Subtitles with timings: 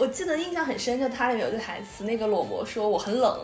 [0.00, 3.38] 我记得印象很深，就它里面有句台词，那个裸模说我很冷，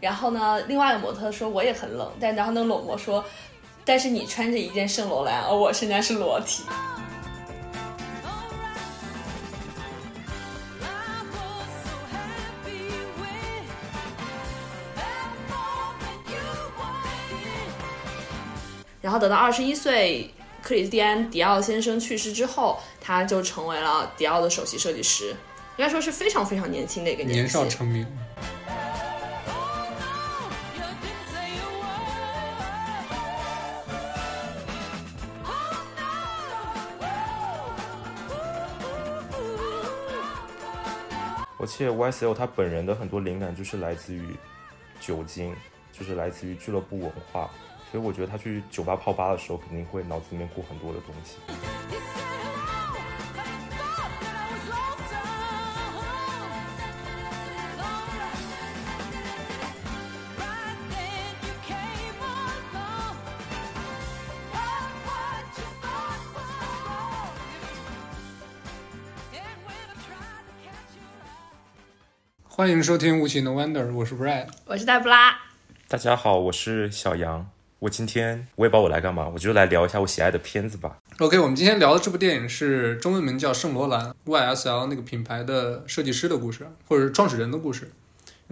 [0.00, 3.22] 然后呢，另外一个模特说我也很冷，但然后那个裸模说，
[3.84, 6.62] 但是你穿着一件圣罗兰，而我现在是裸体。
[19.02, 25.36] 然后等到二十一岁，克里斯蒂安·迪奥先生去世之后，他就成为了迪奥的首席设计师，
[25.78, 27.34] 应该说是非常非常年轻的一个年纪。
[27.34, 28.04] 年少成名。
[41.60, 44.34] 而且 YSL 他本人的很多灵感就是来自于
[44.98, 45.54] 酒精，
[45.92, 47.48] 就是来自于俱乐部文化，
[47.92, 51.36] 所以我觉得他去酒吧泡吧的时候，肯定会脑子里面过很多的东西。
[72.58, 74.48] 欢迎收听《无情的 Wonder》，我是 Brad。
[74.64, 75.38] 我是黛布拉，
[75.86, 77.48] 大家好，我是小杨。
[77.78, 80.96] 我今天我也不知道我来干嘛，我就来聊一下我喜爱的片子吧。
[81.20, 87.92] OK，我们今天聊的这部电影是中文名叫《圣罗兰》YSL 那个品牌的设计师的故事，或者是创始人的故事。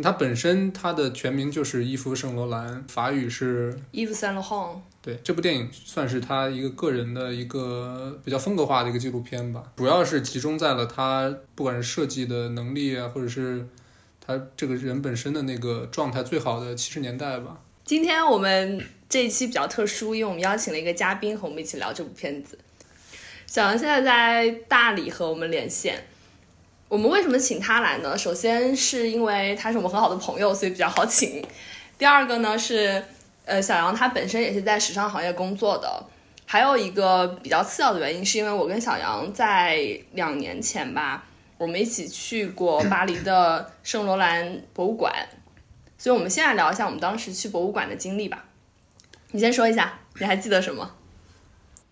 [0.01, 4.81] 它本身它的全名就是伊夫·圣罗兰，法语是伊夫·三罗汉。
[5.03, 13.67] 对这部电影算是他一个个人的一个比较风格化的一个纪录片吧，主要是集中在了他不管是设计的能力啊，或者是
[14.27, 17.59] 他这个人本身的那个状态最好的七十年代吧。
[17.85, 22.59] 今天我们这一期比较特殊，因为我们邀请了一个嘉宾和我们一起聊这部片子。
[23.47, 26.05] 小杨现在在大理和我们连线。
[26.89, 28.17] 我们为什么请他来呢？
[28.17, 31.45] 首先是因为他是我们很好的朋友，所以比较好请。
[31.99, 33.03] 第二个呢是，
[33.45, 36.05] 呃，小杨他本身也是在时尚行业工作的。
[36.45, 41.25] 还有一个比较次要的原因，是因为我跟小杨在两年前吧，
[41.59, 45.13] 我们一起去过巴黎的圣罗兰博物馆，
[45.97, 48.45] 所以我们先来聊一下我们当时去博物馆的经历吧。
[49.31, 50.95] 你先说一下，你还记得什么？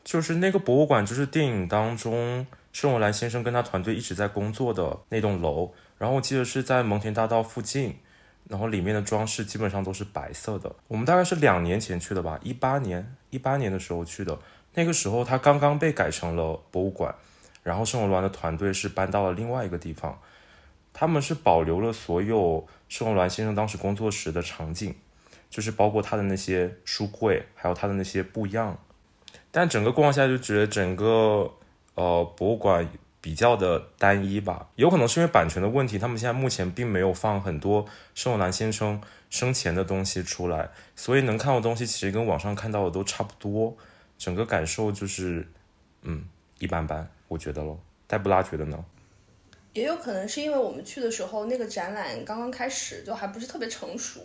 [0.04, 5.72] 就是那个博物馆，就是电影当中圣罗兰先生跟他团队一直在工作的那栋楼。
[5.96, 7.96] 然后我记得是在蒙田大道附近，
[8.48, 10.75] 然后里面的装饰基本上都是白色的。
[10.88, 14.38] 我们大概是两年前去的吧，一八年，一八年的时候去的。
[14.75, 17.14] 那个时候它刚刚被改成了博物馆，
[17.64, 20.16] 然后圣罗兰的团队是搬到了另外一个地方，
[20.92, 24.94] 他们是保留了所有圣罗兰先生当时工作时的场景，
[25.50, 28.78] 就是包括他的那些书柜，还有他的那些布样。
[29.50, 31.50] 但整个逛下来就觉得整个
[31.94, 32.88] 呃博物馆
[33.20, 39.00] 比较的单一吧，有可能是因为版权的问题，他们现在目前并没有放很多圣罗兰先生
[39.31, 43.75] 生前的东西出来，所以能看到的东西其实跟网上看到的都差不多，
[44.19, 45.48] 整个感受就是
[46.02, 46.25] 嗯
[46.58, 47.77] 一般般，我觉得咯。
[48.06, 48.84] 黛布拉觉得呢？
[49.72, 54.21] 也有可能是因为我们去的时候，那个展览刚刚开始，就还不是特别成熟。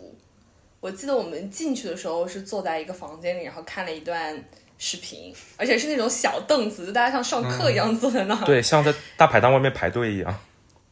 [0.78, 4.40] 我记得我们进去的时候是坐在一个房间里，然后看了一段
[4.78, 8.44] 视频，而且是那种小凳子，就大家像上课一样坐在那儿。
[8.44, 10.40] 对，像在大排档外面排队一样。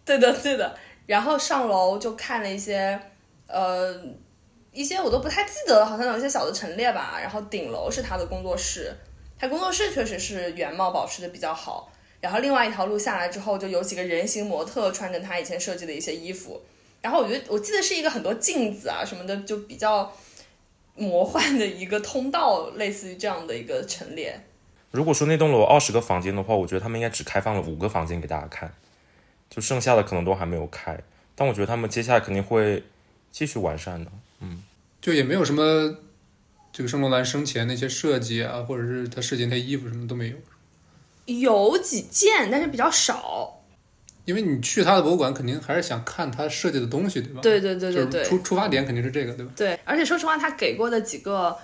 [0.04, 0.76] 对的，对的。
[1.06, 3.00] 然后上楼就看了一些，
[3.46, 3.94] 呃，
[4.72, 7.16] 一些我都不太记得了，好像有一些小的陈列吧。
[7.20, 8.92] 然后顶楼是他的工作室，
[9.38, 11.92] 他工作室确实是原貌保持的比较好。
[12.20, 16.60] 然后另外一条路下来之后，就有几个人形模特穿着他以前设计的一些衣服。
[17.00, 20.12] 然后我觉得，我记得是一个很多镜子啊什么的，就比较
[20.96, 24.40] 魔幻的一个通道，类似于这样的一个陈列。
[24.90, 28.74] 如果说那栋楼二十个房间的话，我觉得他们应该只开放了五个房间给大家看，
[29.48, 30.98] 就剩下的可能都还没有开。
[31.36, 32.82] 但我觉得他们接下来肯定会
[33.30, 34.10] 继续完善的。
[34.40, 34.64] 嗯
[35.00, 35.96] 就也没有什么
[36.72, 40.36] 这个圣罗兰生前那些设计啊，或者是他设计那些衣服什么都没有。
[41.28, 43.54] 有几件，但是比较少。
[44.24, 47.40] 因为你去他的博物馆，肯定还是想看他设计的东西，对吧？
[47.40, 49.52] 对对对对对出出发点肯定是这个，对吧？
[49.56, 51.56] 对，而且说实话，他给过的几个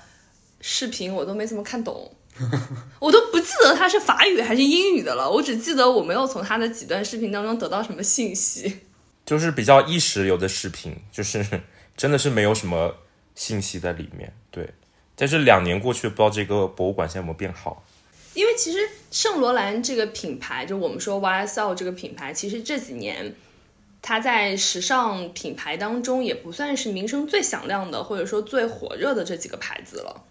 [0.62, 2.10] 视频我都没怎么看懂，
[3.00, 8.80] 我都不记得他是法语还是英语的了，我只记得我没有从他的几段视频当中得到什么信息。
[9.26, 11.44] 就是比较意识流的视频，就是
[11.96, 12.94] 真的是没有什么
[13.34, 14.32] 信息在里面。
[14.50, 14.72] 对，
[15.16, 17.84] 但是两年过去，不知道这个博物馆现在有没有变好。
[18.34, 18.78] 因为其实
[19.10, 23.34] 圣罗兰这个品牌，就我们说 YSL 这个品牌，其实这几年
[24.02, 30.22] 它在时尚品牌当中也不算是名声最响亮的，或者说最火热的这几个牌子了。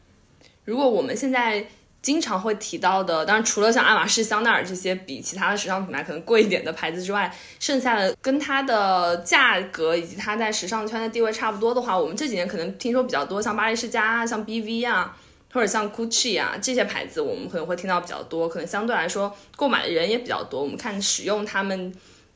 [0.66, 1.66] 如果我们现在
[2.02, 15.18] 经常会提到的，当然除了像爱马仕、香奈儿这些比其他的时尚品牌可能贵一点的牌子之外，剩下的跟它的价格以及它在时尚圈的地位差不多的话，我们这几年可能听说比较多，像巴黎世家啊、像 BV 啊，
[15.54, 20.62] 或者像 Gucci 啊这些牌子，我们可能会听到比较多，可能相对来说购买的人也比较多。
[20.62, 21.94] 我们看使用他们。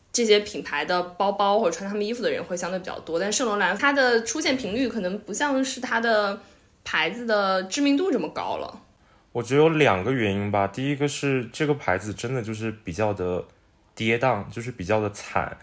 [0.09, 6.41] 这些品牌的包包或者穿他们衣服的人会相对比较多，但圣罗兰它的出现频率可能不像是它的
[6.83, 8.81] 牌子的知名度这么高了。
[9.31, 13.45] 我觉得有两个原因吧，第一个是这个牌子真的就是比较的
[13.93, 15.55] 跌宕，就是比较的惨。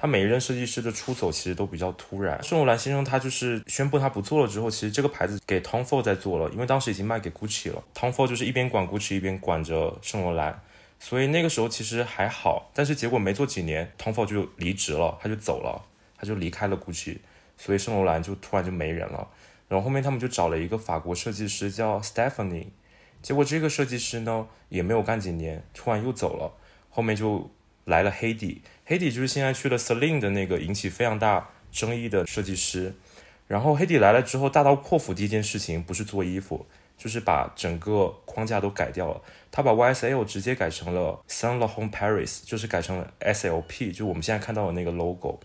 [0.00, 2.40] 他每一任设计师的出走其实都比较突然。
[2.40, 7.82] 圣罗兰先生他就是宣布他不做了之后，其实这个牌子给 Tom Ford 在做了，因为当时已经卖给 Gucci 了。
[7.92, 10.62] Tom Ford 就是一边管 Gucci 一边管着圣罗兰。
[11.00, 15.84] 所以那个时候其实还好，但是结果没做几年，Tom Ford 就离职了，他就走了，
[16.16, 17.18] 他就离开了 Gucci，
[17.56, 19.28] 所以圣罗兰就突然就没人了。
[19.66, 22.68] 然后后面他们就找了一个法国设计师叫 Stephanie，
[23.20, 26.52] 结果这个设计师呢也没有干几年，突然又走了。
[26.88, 27.50] 后面就
[27.84, 32.94] 来了黑底 Hedy，Hedy 就是现在去了 Celine 的那个引起非常大争议的设计师。
[33.46, 36.66] 然后 Hedy 来了之后，大刀阔斧第一件事情不是做衣服。
[36.96, 45.38] 就是把整个框架都改掉了，他把 YSL 直接改成了 Saint Laurent Paris，就是改成了 SLP，就我们现在看到的那个 logo。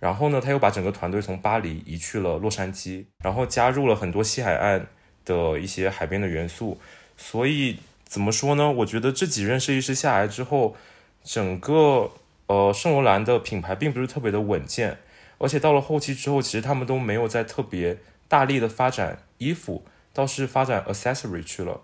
[0.00, 4.88] 然后呢，他又把整个团队从巴黎移去了洛杉矶，然后加入了很多西海岸
[5.24, 6.80] 的一些海边的元素。
[7.16, 8.68] 所以怎么说呢？
[8.72, 10.74] 我觉得这几任设计师下来之后，
[11.22, 12.10] 整个
[12.46, 14.98] 呃圣罗兰的品牌并不是特别的稳健，
[15.38, 17.98] 而且到了后期之后，其实他们都没有在特别
[18.28, 19.84] 大力的发展衣服。
[20.14, 21.80] 倒是发展 accessory 去了。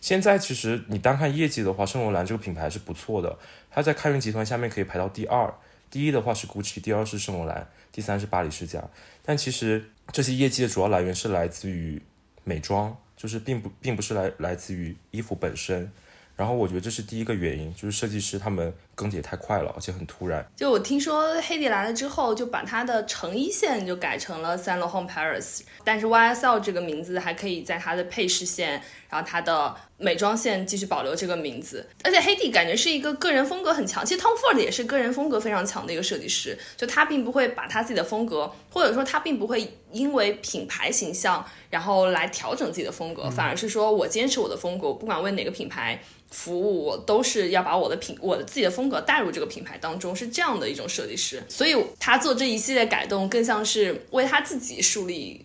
[0.00, 3.36] 现在其实你单看业绩的话，圣罗兰这个品牌是不错的。
[3.72, 5.52] 它在开云集团下面可以排到第二，
[5.90, 8.88] 第一的话是 Gucci，第二是圣罗兰，第三是巴黎世家。
[9.24, 12.00] 但其实这些业绩的主要来源是来自于
[12.44, 15.90] 美妆，就是并不并不是来来自于衣服本身。
[16.36, 18.72] 然后我觉得这是第一个原因，就是设计师他们
[19.02, 20.46] 更迭太快了，而且很突然。
[20.54, 28.80] 就我听说黑迪来了之后，就把它的成衣线就改成了 Saint Laurent Paris，但是 YSL 这个名字还可以在它的配饰线。
[29.12, 55.44] 然后它的美妆线继续保留这个名字，而且黑蒂感觉是一个个人风格很强，其实 Tom Ford 也是个人风格非常强的一个设计师，就他并不会把他自己的风格，或者说他并不会因为品牌形象然后来调整自己的风格，反而是说我坚持我的风格，不管为哪个品牌服务，我都是要把我的品我的自己的风格带入这个品牌当中，是这样的一种设计师，所以他做这一系列改动更像是为他自己树立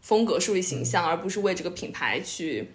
[0.00, 2.70] 风格、树立形象，而不是为这个品牌去。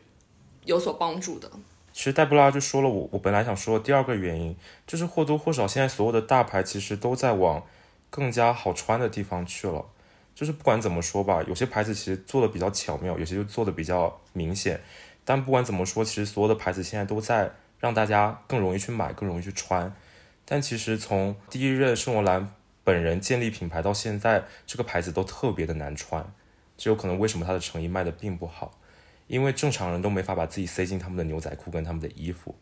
[0.64, 1.50] 有所帮助的。
[1.92, 7.64] 其实黛布拉就说了，我我本来想说第二个原因，就是或多或少现在所有的大牌其实都在往
[8.12, 9.84] 更加好穿的地方去了。
[10.36, 14.80] 就是不管怎么说吧，有些牌子其实做的比较巧妙，有些就做的比较明显。
[15.26, 19.92] 但不管怎么说，其实所有的牌子现在都在让大家更容易去买，更容易去穿。
[20.52, 22.54] 但其实从第一任圣罗兰
[22.84, 26.30] 本人建立品牌到现在，这个牌子都特别的难穿，
[26.76, 28.78] 这有可能为什么它的成衣卖的并不好。
[29.28, 32.54] 因为正常人都没法把自己塞进他们的牛仔裤跟他们的衣服，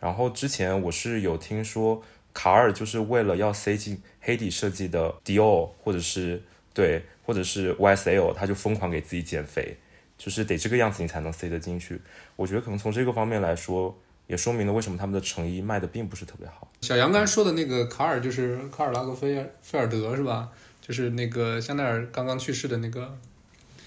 [0.00, 2.02] 然后之前我是有听说
[2.34, 6.42] 卡尔就是为了要塞进黑底设计的迪奥或者是
[6.74, 9.76] 对或者是 YSL，他就疯狂给自己减肥，
[10.18, 12.00] 就是得这个样子你才能塞得进去。
[12.34, 13.96] 我觉得可能从这个方面来说，
[14.30, 16.70] 也说明了为什么他们的成衣卖的并不是特别好。
[16.82, 20.48] 小杨刚才说的那个卡尔就是卡尔拉格菲菲尔德是吧？
[20.80, 23.18] 就是那个香奈儿刚刚去世的那个。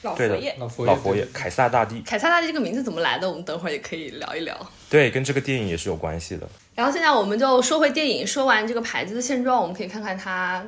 [0.02, 2.02] 老佛爷，老佛爷，老佛爷，凯撒大帝。
[2.02, 3.30] 凯撒大帝这个名字怎么来的？
[3.30, 4.54] 我们等会儿也可以聊一聊。
[4.90, 6.46] 对，跟这个电影也是有关系的。
[6.76, 10.62] 然后现在我们就说回电影，说完这个牌子的现状，我们可以看看它，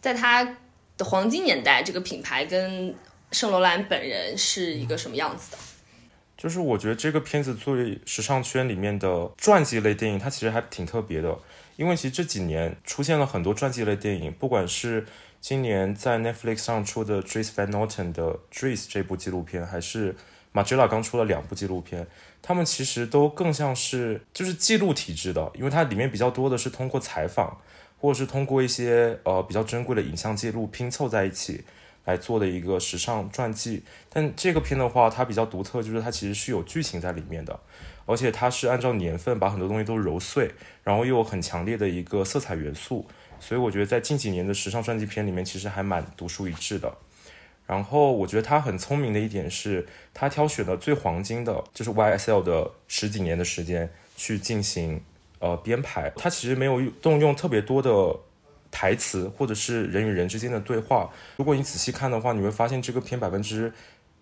[0.00, 0.42] 在它
[0.96, 2.92] 的黄金年代，这个品牌跟
[3.30, 5.58] 圣罗兰本人是一个什么样子的？
[6.40, 11.38] 就是我觉得这个片子作为时尚圈里面的传记类电影，它其实还挺特别的，
[11.76, 15.04] 因为其实这几年出现了很多传记类电影，不管是。
[15.42, 20.14] 今年在 Netflix 上出的 Dries Van Norton 的 Dries 这部纪录片，还是
[20.52, 22.06] Margiela 刚出了两部纪录片，
[22.42, 27.56] 他们其实都更像是就是记录体制的，因为它里面比较多的是通过采访，
[27.98, 31.64] 或者是通过一些呃比较珍贵的影像记录拼凑在一起
[32.04, 33.82] 来做的一个时尚传记。
[34.08, 37.58] 但这个片的话，它比较独特，就是它其实是有剧情在里面的，
[38.06, 40.50] 而且它是按照年份把很多东西都揉碎，
[40.84, 43.06] 然后又有很强烈的一个色彩元素。
[43.38, 46.92] 所以我觉得在近几年的时尚传记片里面，其实还蛮独树一帜的。
[47.66, 55.00] 然后我觉得他很聪明的一点是，他挑选了最黄金的，就是 YSL 的十几年的时间去进行
[55.38, 56.10] 呃编排。
[56.16, 57.90] 他其实没有动用特别多的
[58.70, 61.10] 台词或者是人与人之间的对话。
[61.36, 63.72] 如果你仔细看的话，你会发现这个片百分之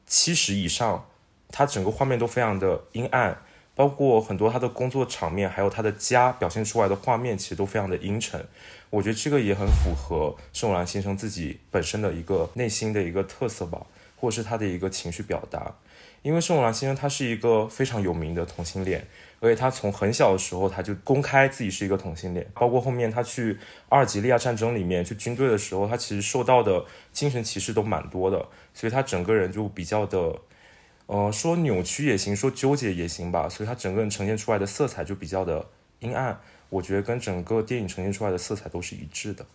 [0.07, 1.07] 七十以上，
[1.51, 3.43] 它整个画面都非常的阴暗，
[3.75, 8.45] 包括很多他的工作场面，还有他的家表现出来的画面，其实都非常的阴沉。
[8.91, 13.87] 我觉得这个也很符合盛永兰先生自己本身的一个内心的一个特色吧，
[14.17, 15.75] 或者是他的一个情绪表达。
[16.23, 19.07] 因为盛永兰先生他是一个非常有名的同性恋，
[19.41, 30.35] 而且他从很小的时候他就公开自己是一个同性恋，包括后面他去阿尔及利亚战争里面去军队的时候，他其实受到的精神歧视都蛮多的，所以他整个人就比较的。
[31.07, 35.65] 呃，说扭曲也行，说纠结也行吧，所以他整个人呈现出来的色彩就比较的
[36.01, 39.47] 阴暗，我觉得跟整个电影呈现出来的色彩都是一致的。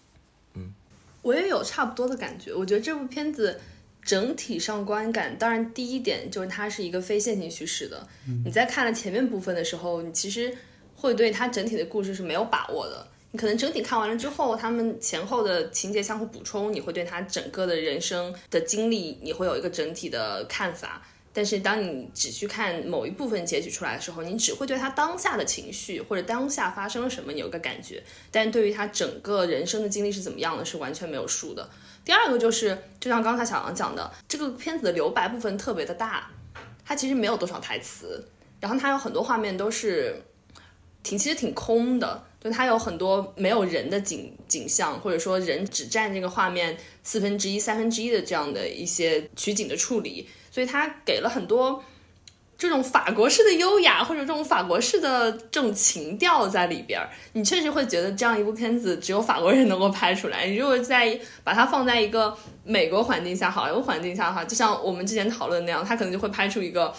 [0.55, 0.73] 嗯，
[1.21, 2.51] 我也有差不多的感觉。
[2.51, 3.61] 我觉得这部片子
[4.05, 8.07] 整体上观感，当然第一点就是它是一个非线性叙事的。
[8.45, 10.55] 你在看了前面部分的时候，你其实
[10.95, 13.07] 会对它整体的故事是没有把握的。
[13.31, 21.01] 你可能整体看完了之后，他们前后的情节相互补充，你会对他整个的人生的经历，你会有一个整体的看法。
[21.35, 31.67] 但是当你只去看某一部分截取出来的时候，你只会对他当下的情绪或者当下发生了什么你有个感觉，但对于他整个人生的经历是怎么样的，是完全没有数的。
[32.05, 36.29] 第二个就是，就像刚才小杨讲的，这个片子的留白部分特别的大，
[36.85, 38.23] 它其实没有多少台词，
[38.59, 40.21] 然后它有很多画面都是
[41.01, 50.29] 挺其实挺空的，就它有很多没有人的景景象，或者说人只占这个画面四分之一、三分之一的这样的一些取景的处理。
[50.53, 51.83] 所以他给了很多
[52.55, 57.09] 这种法国式的优雅，或者这种法国式的这种情调在里边儿。
[57.31, 60.45] 你确实会觉得这样一部片子只有法国人能够拍出来。
[60.45, 66.87] 你如果在把它放在一个美国环境下、好莱坞环境下的话，就像我们之前讨论那样，他可能就会拍出一个《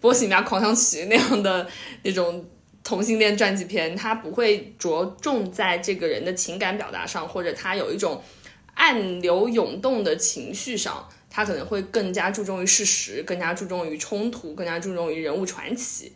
[0.00, 1.66] 波西米亚狂想曲》那样的
[2.04, 2.46] 那种
[2.84, 3.96] 同性恋传记片。
[3.96, 8.22] 它不会着重在这个人的情感表达上，或者他有一种
[8.74, 11.08] 暗流涌动的情绪上。
[11.36, 16.12] 他可能会更加注重于事实，更加注重于冲突，更加注重于人物传奇。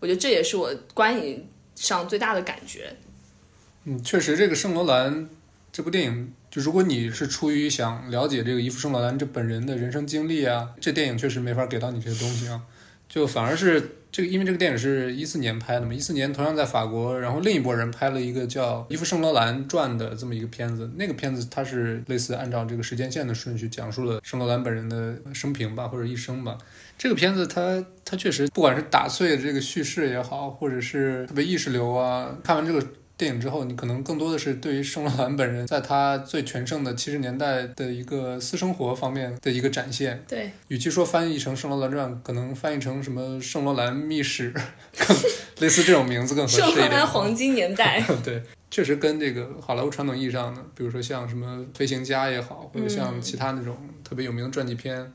[0.00, 1.46] 我觉得这也是我观影
[1.76, 2.96] 上最大的感觉。
[3.84, 5.28] 嗯，确实，这个圣罗兰
[5.70, 12.60] 这部电影，就如果你是出于想了解这个伊夫圣罗兰这本人的人生经历啊，这电影确实没法给到你这些东西啊，
[13.16, 13.92] 就反而是。
[14.12, 26.56] 这个因为这个电影是一四年拍的嘛，一四年同样在法国，然后另一波人拍了一个叫《伊夫圣罗兰传》的这么一个片子，那个片子它是类似按照这个时间线的顺序讲述了圣罗兰本人的生平吧，或者一生吧。
[26.96, 32.82] 这个片子它它确实不管是打碎这个叙事也好，或者是特别意识流啊，看完这个。
[33.18, 40.22] 电影之后，你可能更多的是对于圣罗兰本人在他最全盛的七十年代的一个私生活方面的一个展现。
[40.28, 44.52] 对，与其说翻译成《圣罗兰传》，可能翻译成什么《圣罗兰秘史》，
[44.98, 45.16] 更
[45.60, 46.74] 类似这种名字更合适一点。
[46.74, 48.04] 圣罗兰黄金年代。
[48.22, 55.10] 对，确实跟这个好莱坞传统意义上的，比如说像什么《飞行家》也好，或者像其他那种特别有名的传记片，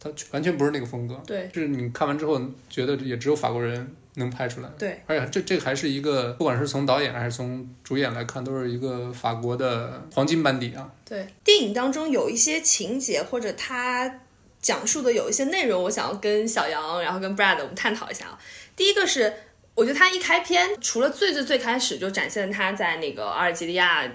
[0.00, 1.22] 它完全不是那个风格。
[1.26, 3.94] 对，就是你看完之后觉得也只有法国人。
[4.16, 10.88] 能拍出来，对，而且这这还是一个，不管是从导演还是从主演来看，都是一个法国的黄金班底啊。
[11.04, 14.20] 对，电影当中有一些情节或者他
[14.60, 18.38] 讲述的有一些内容，我想要跟小杨，然后跟 Brad 我们探讨一下啊。
[18.76, 19.32] 第一个是，
[19.74, 24.08] 我觉得他一开篇，除了最最最开始就展现他在那个阿尔及利亚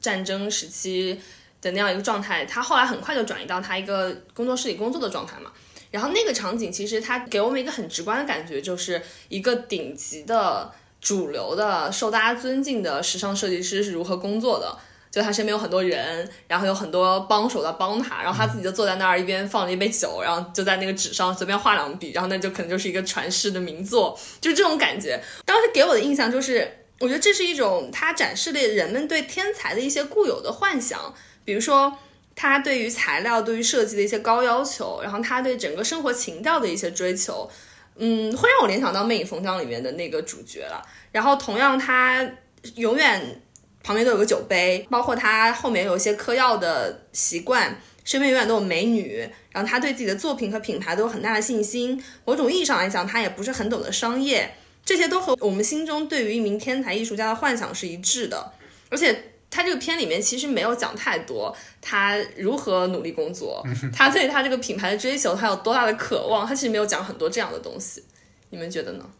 [0.00, 1.20] 战争时期
[1.60, 5.52] 的那样一个状态，他后来很快就转移到他一个工作室里工作的状态嘛。
[5.90, 14.76] 然后那个场景其实它给我们一个很直观的感觉，就是一个顶级的、主流的、受大家尊敬的时尚设计师是如何工作的。
[15.08, 25.18] 就他身边有很多人，然后有很多帮手在帮他，然后他自己就坐在那儿，一边放着一杯酒，然后就在那个纸上随便画两笔，然后那就可能就是一个传世的名作，就是这种感觉。
[25.46, 31.14] 当时给我的印象就是，我觉得这是一种他展示了人们对天才的一些固有的幻想，
[31.46, 31.96] 比如说。
[32.38, 37.50] 他对于材料、对于设计的一些高要求，然后他对整个生活情调的一些追求，
[37.96, 40.86] 嗯，会让我联想到《魅影风江》里面的那个主角了。
[41.10, 42.30] 然后同样，他
[42.74, 43.40] 永远
[43.82, 49.26] 旁边都有个酒杯，包括他后面有一些嗑药的习惯，身边永远都有美女。
[49.50, 52.04] 然后他对自己的作品和品牌都有很大的信心。
[52.26, 58.52] 某种意义上来讲，他也不是很懂得商业，这些都和我们心中对于一名天才艺术家的幻想是一致的，
[58.90, 59.32] 而且。
[59.56, 68.04] 他这个片里面其实没有讲太多他如何努力工作， 他对他这个品牌的追求，他有多大的渴望，他其实没有讲很多这样的东西。
[68.50, 69.10] 你们觉得呢？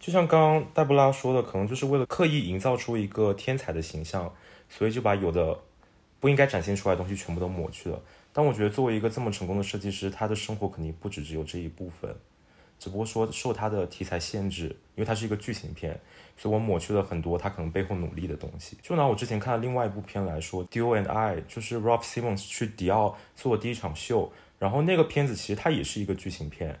[0.00, 4.34] 就像刚刚黛布拉说的，可能就是为了刻意营造出一个天才的形象，
[4.68, 5.56] 所以就把有的
[6.18, 8.02] 不应该展现出来的东西全部都抹去了。
[8.32, 12.12] 但我觉得作为一个这么成功的设计师，他的生活肯定不止只有这一部分，
[12.80, 15.98] 只不过说受他的题材限制，因为它是一个剧情片。
[16.36, 18.76] 所以我抹去了很多他可能背后努力的东西。
[18.82, 26.76] 就拿我之前看的另外一部片来说，《Dio and I》，就是 Rob Simmons 去迪奥做第一场秀，然后那个片子其实它也是一个剧情片，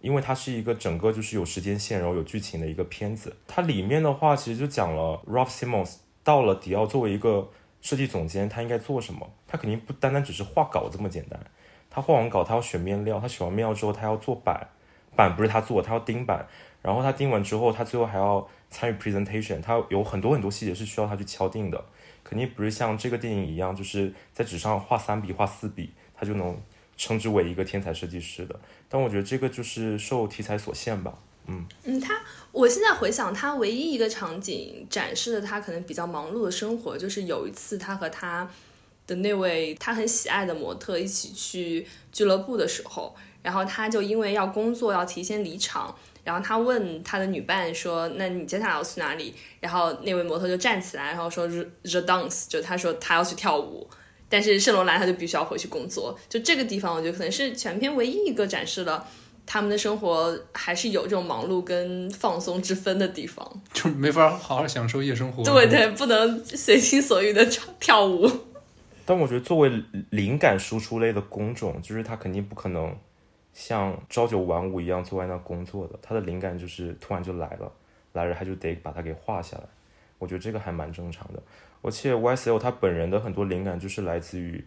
[0.00, 3.36] 因为它是一个整个就是有时间线，然后有剧情的一个片子。
[3.46, 7.48] 它里面的话其实就讲了 Rob Simmons 到了迪奥作为一个
[7.80, 9.30] 设计总监，他应该做什么？
[9.46, 11.38] 他肯定不单单只是画稿这么简单。
[11.88, 14.68] 他画完稿，他要选面料，他选完面料之后，他要做板，
[15.14, 16.48] 板不是他做，他要钉板。
[16.82, 21.84] 然后他定完之后，他最后还要参与 presentation，他有很多很多细节是需要他去敲定的。
[22.24, 26.54] 肯定不是像这个电影一样，就是在纸上画三笔、画四笔，他就能
[26.94, 28.60] 称之为一个天才设计师的。
[28.86, 31.14] 但我觉得这个就是受题材所限吧。
[31.46, 32.20] 嗯嗯，他
[32.52, 38.46] 我现在回想，他唯一一个场景展示的他可能比较忙碌的生活，就是有一次他和他
[39.06, 45.96] 的那位他很喜爱的模特一起去俱乐部的时候，然后他就因为要工作要提前离场。
[46.24, 53.88] 然后他问他的女伴说：“那你接下来要去哪里？”然后那位模特就站起来，然后说：“The the dance。”就他说他要去跳舞，
[54.28, 56.18] 但是圣罗兰他就必须要回去工作。
[56.28, 59.06] 就这个地方，我觉得可能是全片唯一一个展示了
[59.46, 65.42] 他们的生活还是有这种忙碌跟放松之分的地方，就没法好好享受夜生活。
[65.42, 68.30] 对对，不能随心所欲的跳跳舞。
[69.06, 69.72] 但我觉得作为
[70.10, 72.94] 灵感输出类的工种，就是他肯定不可能。
[73.58, 77.72] 像朝九晚五一样坐在那工作的，他的灵感就是突然就来了，
[78.12, 79.64] 来了他就得把它给画下来。
[80.16, 81.42] 我觉得这个还蛮正常的。
[81.82, 84.64] 而且 YSL 他本人的很多灵感就是来自于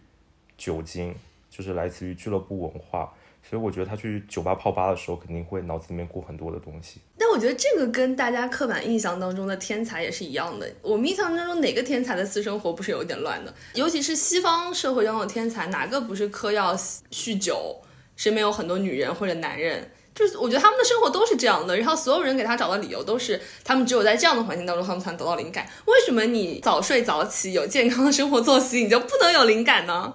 [0.58, 1.14] 酒精，
[1.48, 3.10] 就是来自于俱乐部文化，
[3.42, 7.00] 所以我觉得他去酒吧泡吧的时候肯定会脑子里面过很多的东西。
[7.16, 10.70] 但我觉得这个跟大家刻板印象当中的天才也是一样的。
[10.82, 13.54] 我们印象当中哪个天才的私生活不是有点乱的？
[13.72, 17.80] 尤其是西方社会中的天才，哪个不是嗑药酗酒？
[18.22, 21.76] 身边有很多女人或者男人，就是我觉得他们的生活都是这样的。
[21.76, 25.68] 然后所有人给他找的理由都是，他们只有在这样的环境当中，他们才能得到灵感。
[25.86, 30.14] 为什么你早睡早起，有健康的生活作息，你就不能有灵感呢？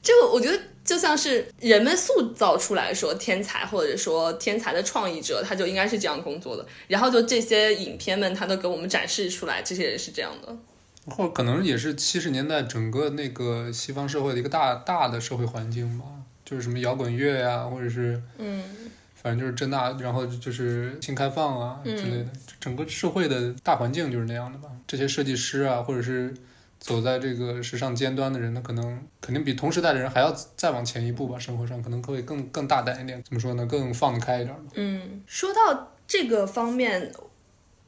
[0.00, 6.64] 这个我觉得就像是人们塑造出来说天才，或者说天才的创意者，他就应该是这样工作的。
[6.86, 10.56] 然后就这些影片们，他都给我们展示出来，这些人是这样的。
[11.10, 16.04] 或可能也是七十年代整个那个西方社会的一个大大的社会环境吧。
[16.48, 18.64] 就是什么摇滚乐呀，或者是，嗯，
[19.14, 22.26] 反正就是正大，然后就是新开放啊之类的，
[22.58, 24.70] 整个社会的大环境就是那样的吧。
[24.86, 26.32] 这些设计师啊，或者是
[26.78, 31.38] 走在这个时尚尖端的人，他可能肯定比同时代的人还要再往前一步吧。
[31.38, 33.66] 生活上可能会更更大胆一点，怎么说呢？
[33.66, 34.72] 更放得开一点吧。
[34.76, 37.12] 嗯，说到这个方面，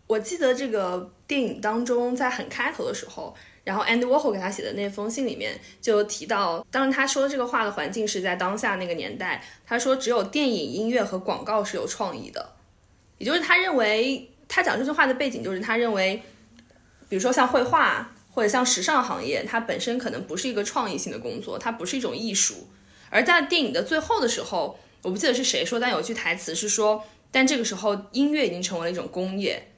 [0.06, 3.34] 我记得这个电影当中在很开头的时候。
[3.62, 9.44] 然后 Andy Warhol 给他写的那封信里面就提到，当时他说这个话的环境是在当下那个年代。
[9.66, 12.54] 他说只有电影、音乐和广告是有创意的，
[13.18, 16.22] 也就是他认为他讲这句话的背景就是他认为，
[17.08, 22.66] 比如说像绘画或者像时尚行业，它本身可能不是一个创意性的工作，它不是一种艺术。
[23.10, 29.68] 而在电影的最后的时候，我不记得是谁说，但有句台词是说，但这个时候音乐已经成为了一种工业。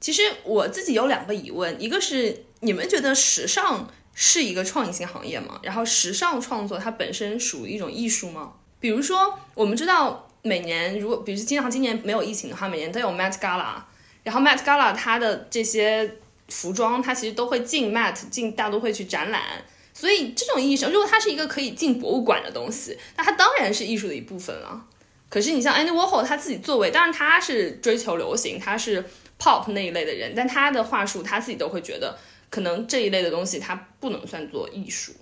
[0.00, 2.44] 其实我自己有两个疑问，一个是。
[2.60, 5.60] 你们觉得时尚是一个创意性行业吗？
[5.62, 8.52] 然后时尚创作它本身属于一种艺术吗？
[8.80, 13.74] 比如说，我们知道每年如果，比如经常今年没有疫情的话，每年都有 Met Gala，
[14.24, 16.16] 然后 Met Gala 它的这些
[16.48, 19.42] 服装，它其实都会进 Met 进大都会去展览，
[19.94, 24.84] 所以这种意义上，如果它是一个可以进博物馆的东西，那它当然是艺术的一部分了。
[25.28, 29.04] 可是你像 Andy Warhol 他自己作为，当然他是追求流行，他是
[29.38, 32.18] Pop 那一类的人，但他的话术他自己都会觉得。
[32.50, 35.12] 可能这一类的东西它不能算作艺术，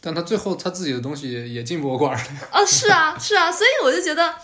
[0.00, 2.24] 但他最后他自己的东西也进博物馆了。
[2.50, 4.34] 啊，是啊，是啊，所以我就觉得，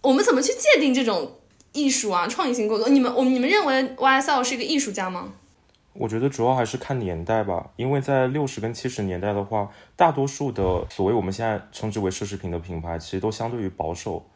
[0.00, 1.38] 我们怎么去界定这种
[1.72, 2.88] 艺术啊、创意性工作？
[2.88, 5.32] 你们，我你们认为 YSL 是一个艺术家吗？
[5.94, 14.26] 我觉得主要还是看年代吧，因为在六十跟七十年代的话，大多数的所谓我们现在称之为奢侈品的品牌，其实都相对于保守，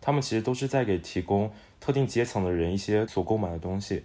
[0.00, 4.04] 他们其实都是在给提供特定阶层的人一些所购买的东西。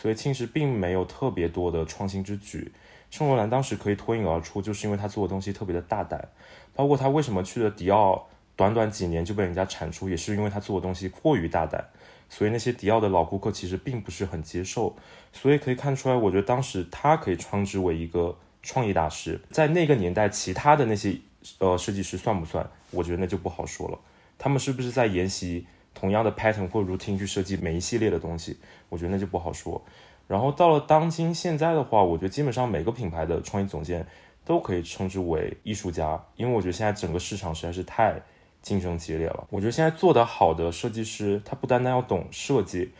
[0.00, 2.70] 所以其实并没有特别多的创新之举。
[3.10, 6.28] 圣罗兰当时可以脱颖而出，就是因为他做的东西特别的大胆。
[6.72, 11.84] 包括他为什么去了迪奥，短短几年就被人家铲除，也是因为他做的东西过于大胆。
[12.28, 14.94] 所以那些迪奥的老顾客其实并不是很接受。
[15.32, 19.40] 所以可以看出来，我觉得当时他可以称之为一个创意大师。
[19.50, 21.16] 在那个年代，其他的那些
[21.58, 22.64] 呃设计师算不算？
[22.92, 23.98] 我觉得那就不好说了。
[24.38, 25.66] 他们是不是在沿袭？
[25.94, 28.56] 同样的 pattern 或 routine 去设计每一系列的东西，
[28.88, 29.82] 我觉得那就不好说。
[30.26, 34.06] 然后到了当今现在的话，我觉得基本上每个品牌的创意总监
[34.44, 38.20] 都可以称之为艺术家，因为我觉得现在整个市场实在是太
[38.60, 39.46] 竞争激烈了。
[39.48, 42.92] 我觉得现在做得好的设计师，他不单单要懂设计，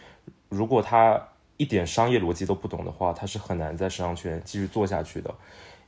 [0.49, 1.23] 如果他
[1.59, 5.35] 一点商业逻辑都不懂的话，他是很难在时尚圈继续做下去的。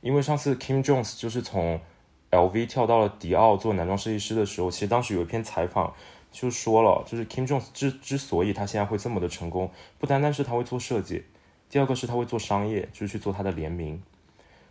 [0.01, 1.79] 因为上次 Kim Jones 就是从
[2.29, 5.91] LV 跳到了迪奥做男装设计师的时候，其实当时有一篇采访。
[6.31, 11.25] 就说了，就是 Kim Jones 之之所以他现在会这么的成功，不单单是他会做设计，
[11.69, 14.01] 第二个是他会做商业，就是去做他的联名，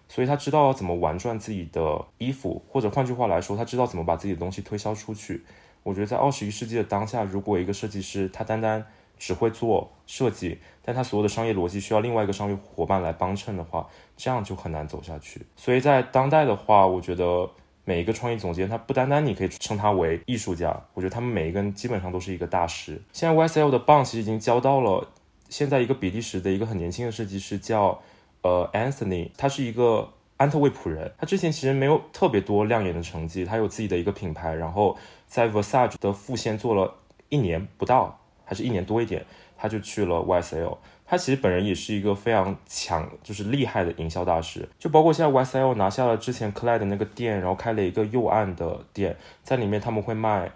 [0.08, 5.44] 所以他知道要怎么玩转自己的衣服，或者换句话来说，他知道怎么把自己的东西推销出去。
[5.82, 8.84] 我觉得在二十一世纪的当下，如果一个设计师他单单
[9.18, 15.42] 只会做设计，但他所有的商业逻辑需要另外一个商业伙伴来帮衬的话，这样就很难走下去。
[15.56, 17.50] 所以在当代的话，我觉得。
[17.90, 23.02] 每一个创意总监，他不单单你可以称他为艺术家，我觉得他们每一个人基本上都是一个大师。
[23.12, 25.08] 现在 YSL 的棒其实已经交到了
[25.48, 28.00] 现在一个比利时的一个很年轻的设计师，叫
[28.42, 31.12] 呃 Anthony，他是一个安特卫普人。
[31.18, 36.94] 他之前其实没有特别多亮眼的成绩，他有自己的一个品牌，然后在 Versace 的副线做了
[37.28, 39.26] 一年不到，还是一年多一点，
[39.56, 40.76] 他就去了 YSL。
[41.10, 44.68] 他其实本人也是一个非常强，就是厉害的营销大师。
[44.78, 50.52] 就包括现在 YSL 拿下了之前 c l a d 的那个店，然后开了一个右岸的店，在里面他们会卖，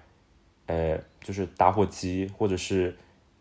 [0.67, 2.97] 呃，就是打火机，或者是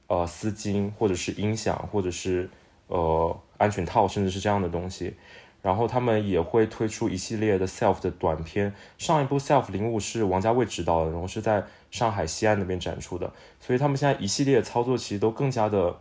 [0.08, 2.49] 呃丝巾，或者是音响，或者是
[2.88, 5.13] 呃安全套，甚至是这样的东西。
[5.62, 8.73] 然后他们也会推出一系列的 Self 的短片。
[8.97, 13.32] 上一部 Self 零五是王家卫执导的，然后是在上海西岸那边展出的。
[13.60, 15.95] 所以他们现在一系列操作其实都更加的。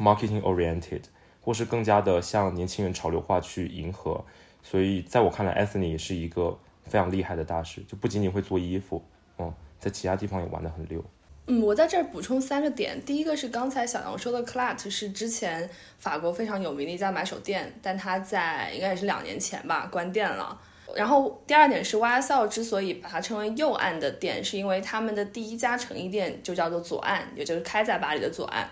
[0.00, 1.02] Marketing oriented，
[1.42, 4.24] 或是更加的向年轻人潮流化去迎合，
[4.62, 9.04] 所以在我看来，Anthony 也是一个非常厉害的大师，就不仅仅会做衣服，
[9.38, 11.04] 嗯，在其他地方也玩得很溜。
[11.46, 20.58] 嗯，我在这儿补充三个点，第一个是刚才小杨说的 c l a t 是之前法国非常有名的一家买手店，但它在应该也是两年前吧关店了。
[20.94, 28.68] 然后第二点是 YSL 之所以把它称为右岸的店，是因为他们的第一家成衣店就叫做左岸，也就是开在巴黎的左岸。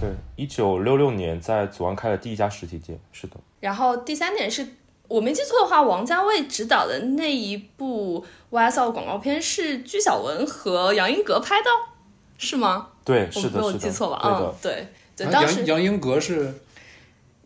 [0.00, 3.36] 对，一九六六年在祖安开了第一家实体店，是的。
[3.60, 4.66] 然后第三点是
[5.08, 11.68] 我没记错的话，王家卫执导的那一部 YSL 广告片是鞠晓雯和杨英格拍的，
[12.38, 12.88] 是吗？
[13.04, 14.20] 对，是的，没有记错吧？
[14.24, 15.26] 嗯，对对。
[15.30, 16.54] 当时杨英格是，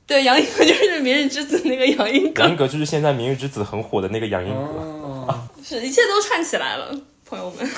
[0.07, 2.43] 对，杨英格就是《明日之子》那个杨英格。
[2.43, 5.35] 杨英格就是现在《明日之子》很火的那个杨英格。
[5.63, 7.69] 是一切都串起来了，朋友们。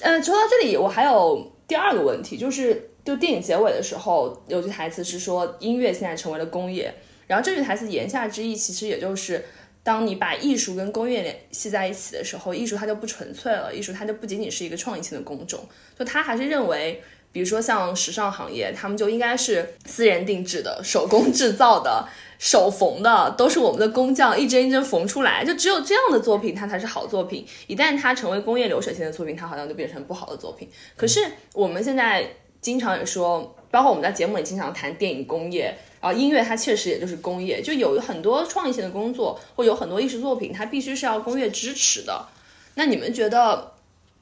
[0.00, 2.90] 嗯，说到这里，我还有第二个问题，就是。
[3.06, 6.92] 就电影结尾的时候，有句台词是说音乐现在成为了工业，
[7.28, 9.44] 然后这句台词言下之意其实也就是，
[9.84, 15.64] 当你把艺术跟工业联系在一起的时候，艺术它就不纯粹了，艺术它就不仅仅是一个创意性的工种，
[15.96, 22.08] 就他还是认为，比如说像时尚行业，他们就应该是私人定制的、手工制造的、
[22.40, 30.68] 手缝的，都是我们的工匠一针一针缝出来，就只有这样的作品它才是好作品，一旦它成为工业流水线的作品，它好像就变成不好的作品。
[30.96, 31.20] 可是
[31.54, 32.28] 我们现在。
[32.66, 42.26] 经常也说，包括我们在节目里经常谈电影工业，然后音乐它确实也就是工业，就有很多创意性的工作，或有很多艺术作品，它必须是要工业支持的。
[42.74, 43.72] 那你们觉得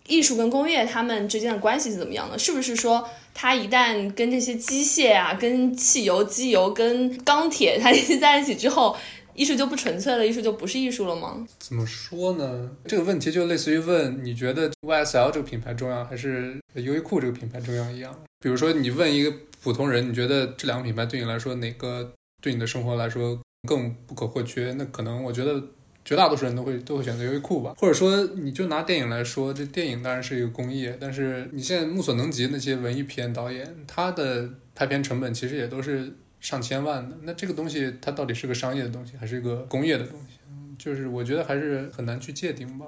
[0.06, 2.38] 艺术跟工业它们之间的关系是怎么样的？
[2.38, 8.94] 是不是说它一旦跟这些机械啊、跟汽油、机油、跟钢铁 它联系在一起之后？
[9.36, 11.44] 艺术就不纯粹了，艺术就不是艺术了吗？
[11.58, 12.70] 怎么说呢？
[12.86, 18.14] 这个问题就类似于问你觉得 YSL 这个品牌重要，还是优衣库这个品牌重要一样。
[18.44, 24.70] 比如说，你问一个普通人，你觉得这两个品牌对你来说哪个对你的生活来说更不可或缺？
[24.74, 25.58] 那可能我觉得
[26.04, 27.74] 绝大多数人都会都会选择优衣库吧。
[27.78, 36.12] 或者说，你就拿电影来说，这电影当然是一个工业，但是你现在目所能及那些文艺片导演，他的拍片成本其实也都是。
[36.40, 40.36] 上千万的那这个东西，它到底是个商业的东西，还是一个工业的东西？
[40.76, 42.84] 就是我觉得还是很难去界定吧。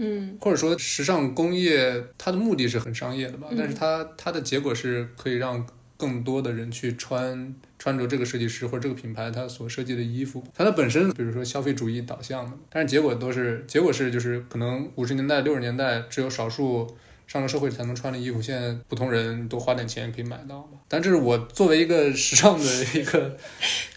[0.00, 10.42] 嗯，或者说时尚工业它的目的是很商业的吧，但是它它的结果是可以让更多的人去穿穿着这个设计师或者这个品牌它所设计的衣服。
[10.54, 16.96] 它的本身比如说消费主义导向的，但是结果都是结果是就是可能五十年代六十年代只有少数。
[17.26, 20.80] 上了社会才能穿的衣服，现在普通人多花点钱可以买到嘛？
[20.88, 23.38] 但这是我作为一个时尚的一个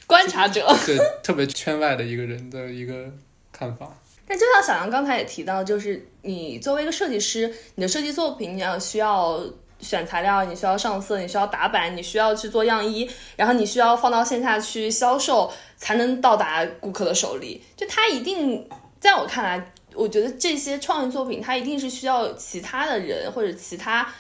[0.06, 3.12] 观察者，对特别圈外的一个人的一个
[3.52, 3.92] 看法。
[4.34, 9.39] 那就像小杨刚才也提到，就是你作为一个设计师，你的设计作品你要需要
[9.80, 17.63] 选材料，你需要上色，你需要打版，你需要去做样衣，然后你需要放到线下去销售，才能到达顾客的手里。
[17.78, 18.67] 就他一定
[19.00, 19.72] 在我看来。
[19.96, 24.12] 我觉得这些创意作品，它一定是需要其他的人或者其他，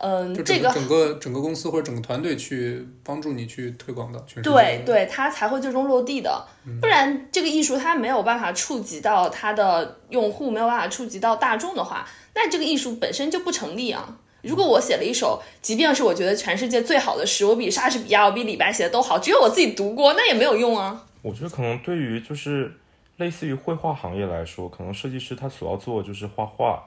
[0.00, 6.44] 嗯，这个整个整个公司或者整个团队去帮助你去推广的，对对，它才会最终落地的。
[6.80, 14.18] 不然，这个艺术它没有办法触及到它的用户，没有办法触及到大众的话，那这个艺术本身就不成立啊。
[14.42, 21.04] 如果我写了一首，即便是我觉得全世界最好的诗，我比莎士比亚、我比李白写的都好，只有我自己读过，那也没有用啊。
[21.22, 22.72] 我觉得可能对于就是。
[23.18, 26.84] 类似于绘画行业来说，可能设计师他所要做的就是画画，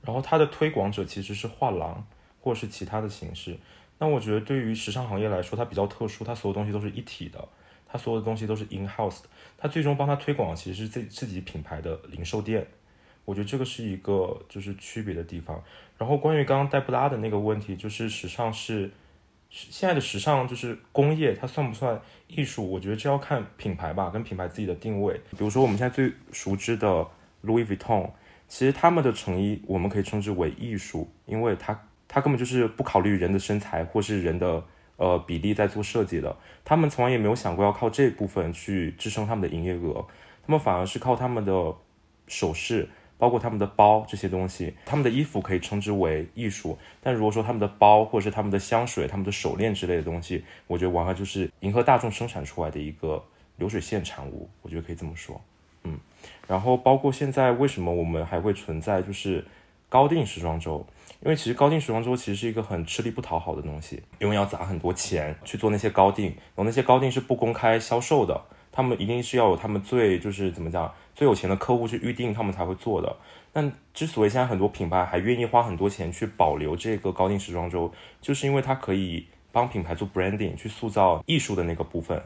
[0.00, 2.02] 然后他的推广者其实是画廊
[2.44, 3.56] 或是其他的形式。
[3.96, 7.48] 那我觉得对于时尚行业来说，它比较特殊，它所有东西都是一体的，
[7.86, 12.66] 它所有的东西都是 in house 的，它最终帮它推广其实是自自己品牌的零售店。
[13.24, 15.62] 我觉得这个是一个就是区别的地方。
[15.96, 18.90] 然后关于刚刚黛布拉的那个问题，就是时尚是
[19.48, 22.68] 现在的时尚就是工业，它算不算艺术？
[22.68, 25.14] 我觉得这要看品牌吧，跟品牌自己的定位。
[25.30, 27.06] 比如说我们现在最熟知的
[27.44, 28.10] Louis Vuitton，
[28.48, 31.80] 其实他们的成衣我们可以称之为艺术，因为它
[32.14, 34.62] 他根本就是不考虑人的身材或是人的
[34.98, 40.06] 呃比例在做设计的，他们从来也没有想过要靠这部分去支撑他们的营业额，
[40.46, 41.74] 他们反而是靠他们的
[42.28, 42.88] 首饰。
[43.16, 53.24] 包括他们的包这些东西，他们的衣服可以称之为艺术，但如果说他们的包或者是他们的香水、他们的手链之类的东西，我觉得完全就是迎合大众生产出来的一个
[53.56, 55.40] 流水线产物，我觉得可以这么说，
[55.84, 55.98] 嗯。
[56.48, 59.42] 然后包括现在为什么我们还会存在就是
[59.88, 60.84] 高定时装周，
[61.20, 70.92] 因为其实高定时装周其实是一个很吃力不讨好的东西，因为要砸很多钱去做那些高定，然后那些高定是不公开销售的，他们一定是要有他们最就是怎么讲。
[71.14, 73.16] 最有钱的客户去预定，他们才会做的。
[73.52, 82.20] 但之所以现在很多品牌还愿意花很多钱去保留这个高定时装周，就是因为它可以帮品牌做 branding，去塑造艺术的那个部分。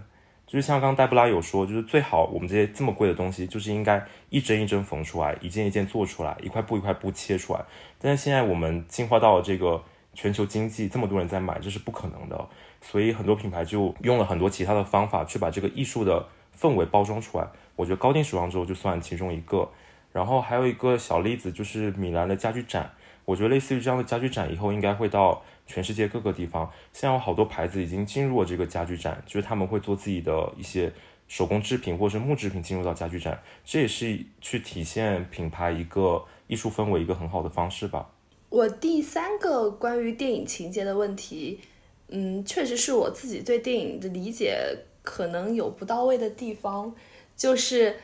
[0.47, 7.63] 就是像刚戴布拉有说，就是最好我们这些这么贵的东西，就是应该一针一针缝出来，一件一件做出来，一块布一块布切出来。
[8.01, 9.83] 但是现在我们进化到了这个
[10.15, 12.49] 全球经济，这么多人在买，这是不可能的。
[12.81, 17.47] 所以很多品牌就用了很多其他的方法去把这个艺术的氛围包装出来。
[17.75, 19.69] 我觉得高定时装周就算其中一个，
[20.13, 22.91] 然后还有一个小例子就是米兰的家具展。
[23.25, 26.71] 我觉得类似于这样的家具展，以后应该会到全世界各个地方。
[26.93, 30.91] 现在有好多牌子已经进入了这个家具展，就是他们会做自己的一些
[31.27, 38.11] 手工制品或者是木制品进入到家具展，这也是去体现品牌一个艺术氛围一个很好的方式吧。
[38.49, 41.61] 我第三个关于电影情节的问题，
[42.09, 44.59] 嗯，确实是我自己对电影的理解
[45.03, 46.93] 可能有不到位的地方。
[47.37, 47.95] 就是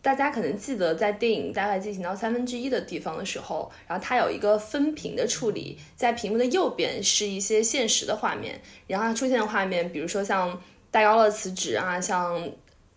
[0.00, 10.58] 大家可能记得，在电影大概进行到三分之一的地方的时候，然后它有一个分屏的处理，在屏幕的右边是一些现实的画面，然后它出现的画面，比如说像
[10.90, 12.50] 戴高乐辞职啊，像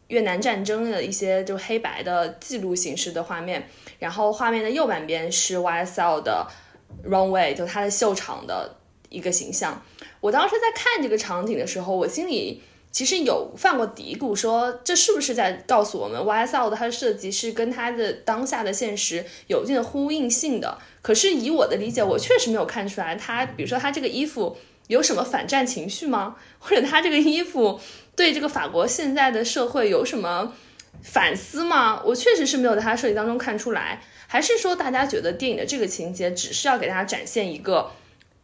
[0.08, 3.68] 越南战争的一些就黑白的记录形式的画面，
[4.04, 6.46] 然后画面的右半边是 YSL 的
[7.10, 8.76] runway，就它的秀场的
[9.08, 9.82] 一个形象。
[10.20, 12.62] 我当时在看这个场景的时候，我心里。
[12.92, 20.78] 其实有犯过嘀咕，说这是不是在告诉我们 YSL 的它的设计是跟它的当下的现实有一定的呼应性的？
[21.02, 24.56] 可是以我的理解，我确实没有看出来它，比如说它这个衣服
[24.90, 26.36] 有什么反战情绪吗？
[26.60, 27.80] 或者它这个衣服
[28.16, 30.54] 对这个法国现在的社会有什么
[31.04, 32.02] 反思吗？
[32.04, 34.02] 我确实是没有在它设计当中看出来。
[34.28, 37.92] 还是说大家觉得电影的这个情节只是要给大家展现一个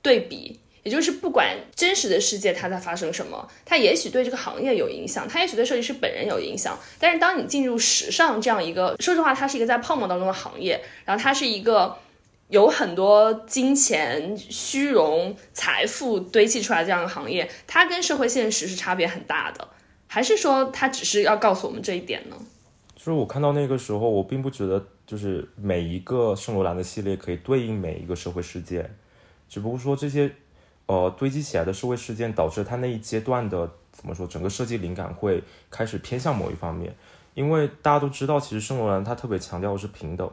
[0.01, 0.59] 对比？
[0.83, 6.79] 也就是不管真实的世界它在发生什么，它也许对这个行业有影响，它也许对设计师本人有影响。
[6.99, 11.97] 但是当你进入时尚这样一个，说实话，它是一个在泡沫当中的行业，然后它是一个
[12.47, 19.67] 有很多金钱、虚荣、财富堆砌出来这样的行业，它跟社会现实是差别很大的。
[20.07, 22.37] 还是说它只是要告诉我们这一点呢？
[22.99, 28.93] 就是我看到那个时候，我并不觉得就是每一个圣罗兰的系列可以对应每一个社会事件，
[29.47, 30.29] 只不过说这些。
[30.85, 36.95] 呃，堆积起来的社会事件导致他那一阶段的怎么说，整个设计灵感会开始偏向某一方面。
[37.35, 40.27] 因为大家都知道，其实圣罗兰他特别强调的是平等，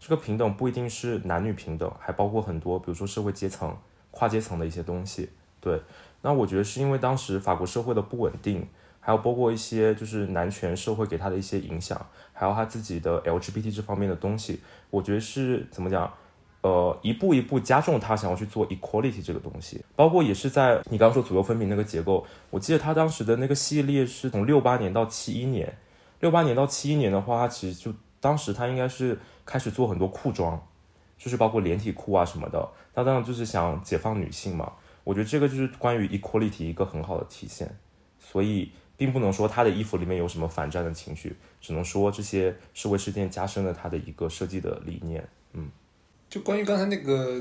[0.00, 3.76] 这个平等不一定是男女平等，还包括很多，比如说社会阶层、
[4.10, 5.28] 跨阶层的一些东西。
[5.60, 5.78] 对，
[6.22, 8.66] 那我觉得是因为当时法国社会的不稳定，
[9.08, 11.98] 还有包括一些就是男权社会给他的一些影响，
[12.34, 16.12] 还有他自己的 LGBT 这方面的东西，我觉得是怎么讲？
[16.60, 25.72] 呃，一步一步加重他想要去做 equality 这个东西，包括也是在你刚刚说左右分明那个结构，我记得他当时的那个系列是从六八年到七一年，
[26.20, 30.60] 六八年到七一年的话，他其实就当时他应该是开始做很多裤装，
[31.16, 34.72] 就是包括连体裤啊什么的，他当然就是想解放女性嘛，
[35.04, 37.74] 我觉得这个就是关于 equality 一个很好的体现，
[38.18, 45.70] 所以并不能说他的衣服里面有什么反战的情绪，只能说这些社会事件加深了他的一个设计的理念，嗯。
[46.28, 47.40] 就关于刚才那个，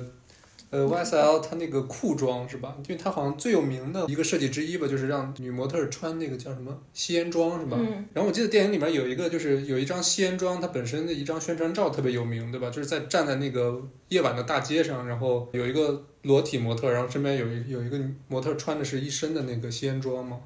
[0.69, 2.75] 呃，YSL 他那个裤装是吧？
[2.87, 7.75] 因为他好像最有名的一个设计之一吧，就是让女模特穿那个叫什么吸烟装是吧？
[7.77, 8.05] 嗯。
[8.13, 12.69] 然后我记得电影里面有一个，就是有一张吸烟装，它本身的一张宣传照特别有名，对吧？
[12.69, 20.39] 就是在站在那个夜晚的大街上，然后有一个裸体模特，然后身边有一有一个模特穿的是一身的那个吸烟装嘛。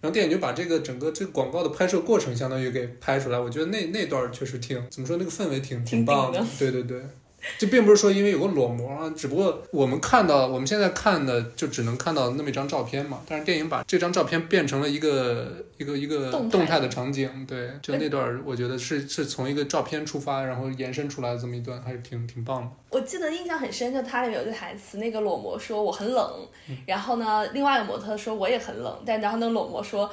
[0.00, 6.44] 然后电影就把这个整个这个广告的拍摄过程相当于给拍出来，我觉得那那段确实挺怎么说，那个氛围挺挺棒的。
[6.58, 7.02] 对对对。
[7.58, 13.22] 就并不是说因为有个裸模啊，只不过我们看到我们现在看的就只能看到那么一张照片嘛。
[13.28, 22.70] 但是电影把这张照片变成了一个一个一个动态的场景，对，就那段我觉得是是从一个照片出发，然后延伸出来的这么一段，还是挺挺棒的。
[22.90, 30.10] 我记得印象很深，就它里面有句台词，那个裸模说我很冷，嗯然后呢，另外一个模特说我也很冷，但然后那个裸模说，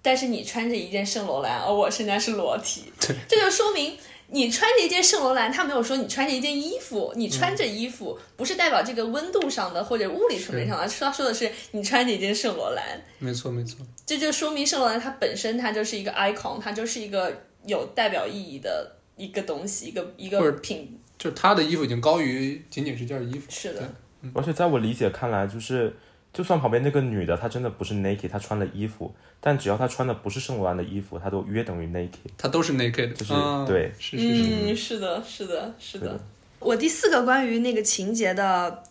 [0.00, 3.96] 但是你穿着一件圣罗兰，而我现在是裸体，这就说明。
[4.32, 12.84] 你穿着一件圣罗兰，他没有说你穿着一件衣服，你穿着衣服不是代表这个温度上的或者物理层面上的，他说的是你穿着一件圣罗兰，
[13.18, 23.50] 没错没错，这就说明圣罗兰它本身它就是一个 icon，它就是一个有代表意义的一个东西，一个一个或者品，就是他的衣服已经高于仅仅是件衣服。
[23.50, 23.92] 是的，
[24.34, 25.96] 而且在我理解看来，就是
[26.32, 32.10] 就算旁边那个女的她真的不是 naked，她穿了衣服，但只要她穿的不是圣罗兰的衣服，她都约等于 naked。
[32.38, 36.20] 她都是 naked，就是啊对是是是，嗯，是的，是的，是的是的。
[36.60, 38.84] 我第四个关于那个情节的，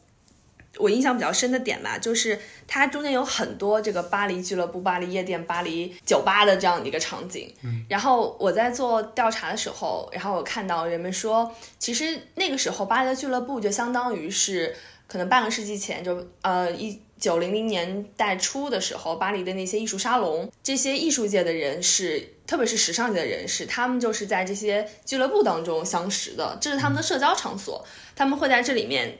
[0.79, 7.49] 我印象比较深的点吧，就是它中间有很多这个巴黎俱乐部、巴黎夜店、巴黎酒吧的这样的一个场景。
[7.63, 14.75] 嗯，然后我在做调查的时候，然后我看到人们说，其实那个时候巴黎的俱乐部就相当于是
[15.07, 16.99] 可能半个世纪前，就呃一。
[17.19, 27.85] 九零零年代初的时候，巴黎的那些艺术沙龙，这些艺术界的人士，特别是时尚界的人士，他们就是在这些俱乐部当中相识的，这是他们的社交场所。
[28.15, 29.17] 他们会在这里面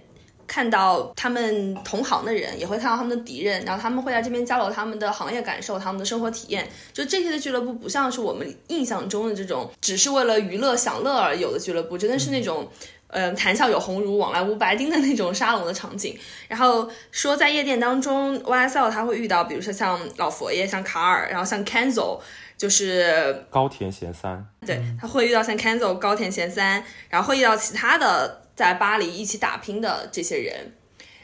[0.47, 6.67] 看到他们同行的人，也会看到他们的敌人，然后他们会在这边交流他们的行业感受、他们的生活体验。
[6.93, 12.69] 就这些的俱乐部，不像是我们印象中的这种只是为了娱乐享乐而有的俱乐部，真的是那种。
[13.09, 16.17] 呃，谈笑有鸿儒，往来无白丁的那种沙龙的场景。
[16.47, 22.19] 然后说在夜店当中，YSL 他会遇到，比如说像老佛爷、像卡尔，然后像 Kenzo，
[22.55, 30.73] 就是高田贤三，对，他会遇到像 Kenzo、高田贤三，然后会遇到其他的在巴黎一起打拼的这些人。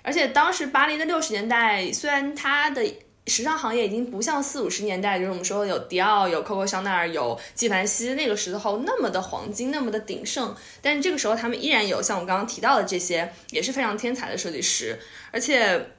[0.02, 2.84] 而且当时巴黎的六十年代，虽然它的
[3.27, 14.99] 时尚行业已经不像四五十年代，就是我们说有迪奥、有 Coco 香奈儿、有纪梵希那个时候那么的黄金、那么的鼎盛，但是这个时候他们依然有像我刚刚提到的这些也是非常天才的设计师。
[15.31, 15.89] 而且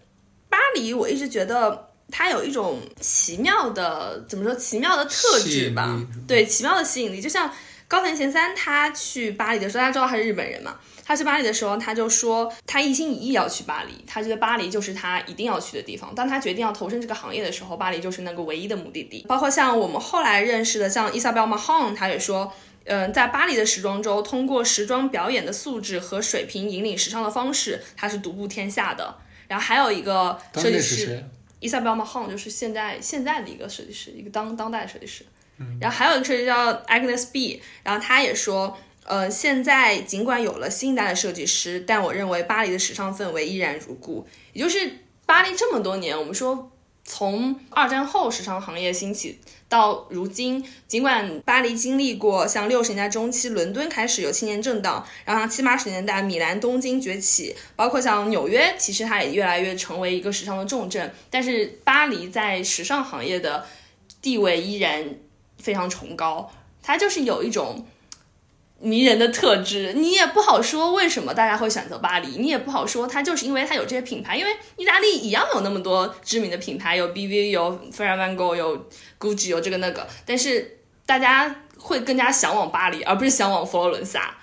[0.48, 6.00] 巴黎，我一直觉得它有一种奇妙的怎么说奇妙的特质吧？
[6.28, 7.52] 对，奇妙的吸引力，就像
[7.88, 10.76] 高田贤三他去巴黎的时候，大家知道他是日本人嘛？
[11.04, 16.12] 他去巴黎的时候，他就说他一心一意要去巴黎，他觉得巴黎就是他一定要去的地方。
[16.14, 19.24] 当他决定要投身这个行业的时候，巴黎就是那个唯一的目的地。
[19.28, 22.52] 包括像我们后来认识的，像伊莎贝尔·马汉，他也说，
[22.86, 29.16] 嗯、在巴黎的时装周，通过时装表演的素质和水平引领时尚的方式，他是独步天下的。
[29.46, 31.22] 然后还有一个设计师？
[31.60, 35.24] 伊莎贝尔·马汉就是现在现在的一个设计师，一个当当代的设计师。
[35.80, 44.26] 然后还有一个设计师叫 Agnes B，然后他也说，呃，现在尽管有了新一代的设计师，但我认为巴黎的时尚氛围依然如故。
[44.52, 46.70] 也就是巴黎这么多年，我们说
[47.04, 49.38] 从二战后时尚行业兴起
[49.68, 61.14] 到如今，尽管巴黎经历过像六十年代中期伦敦开始有青年震荡，然后像七八十年代米兰、东京崛起，包括像纽约，其实它也越来越成为一个时尚的重镇。
[61.30, 63.64] 但是巴黎在时尚行业的
[64.20, 65.14] 地位依然
[65.58, 66.50] 非常崇高，
[66.82, 67.86] 它就是有一种
[68.78, 69.92] 迷人的特质。
[69.94, 78.86] 你也不好说为什么大家会选择巴黎，你也不好说它就是因为它有这些品牌，因为意大利一样有那么多知名的品牌，有 BV，有 Ferragogo，有
[79.18, 84.34] Gucci，有这个那个，但是大家会更加向往巴黎，而不是向往佛罗伦萨。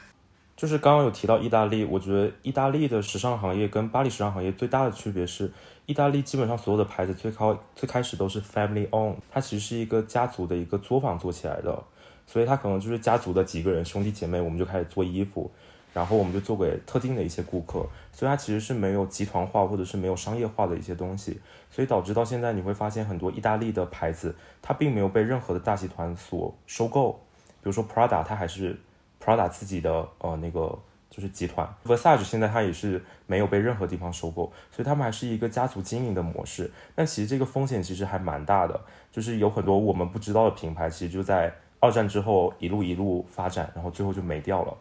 [0.55, 5.51] 就是刚刚有提到意大利，我觉得意大利的时尚行业跟巴黎时尚行业最大的区别是，
[5.85, 11.83] 意大利基本上所有的牌子最高最开始都是 family own，它其实是一个家族的一个作坊做起来的，
[12.25, 15.51] 所以它可能就是家族的几个人兄弟姐妹，我们就开始做衣服，
[15.93, 27.19] 然后我们就做给特定的一些顾客，所以它其实是没有集团化或者是没有商业化的一些东西，所以导致到现在你会发现很多意大利的牌子，它并没有被任何的大集团所收购，
[27.61, 28.79] 比如说 Prada，它还是
[29.21, 30.79] Prada 自己的呃那个
[31.13, 36.71] 就是集团，Versace 现在它也是没有被任何地方收购，所以他们还是一个家族经营的模式。
[36.95, 44.75] 但其实这个风险其实还蛮大的，就是有很多我们不知道的品牌，其实就在二战之后一路一路发展，然后最后就没掉了。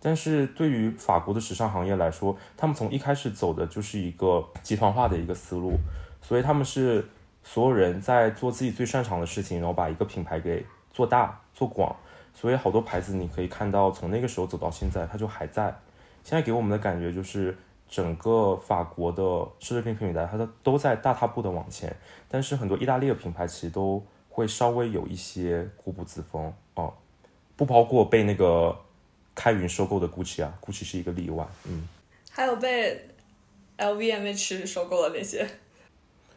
[0.00, 5.74] 但是对于法国的时尚行业来说，他们从一开始走的就是一个集团化的一个思路，
[6.20, 7.08] 所以他们是
[7.44, 11.94] 所有人在做自己最擅长的事情，然后把一个品牌给做大做广。
[12.38, 15.74] 所以好多牌子你可以看到，从那个时候走到现在，它就还在。
[16.22, 17.56] 现在给我们的感觉就是，
[17.88, 19.22] 整个法国的
[19.58, 21.96] 奢侈品品牌，它都都在大踏步的往前，
[22.28, 26.92] 但是很多意大利的品牌其实都会稍微有一些固步自封哦、
[27.56, 28.76] 不包括被那个
[29.34, 31.46] 开云收购的 GUCCI 啊，GUCCI 是一个例外。
[31.64, 31.88] 嗯，
[32.30, 33.08] 还有被
[33.78, 35.48] LVMH 收购的那些，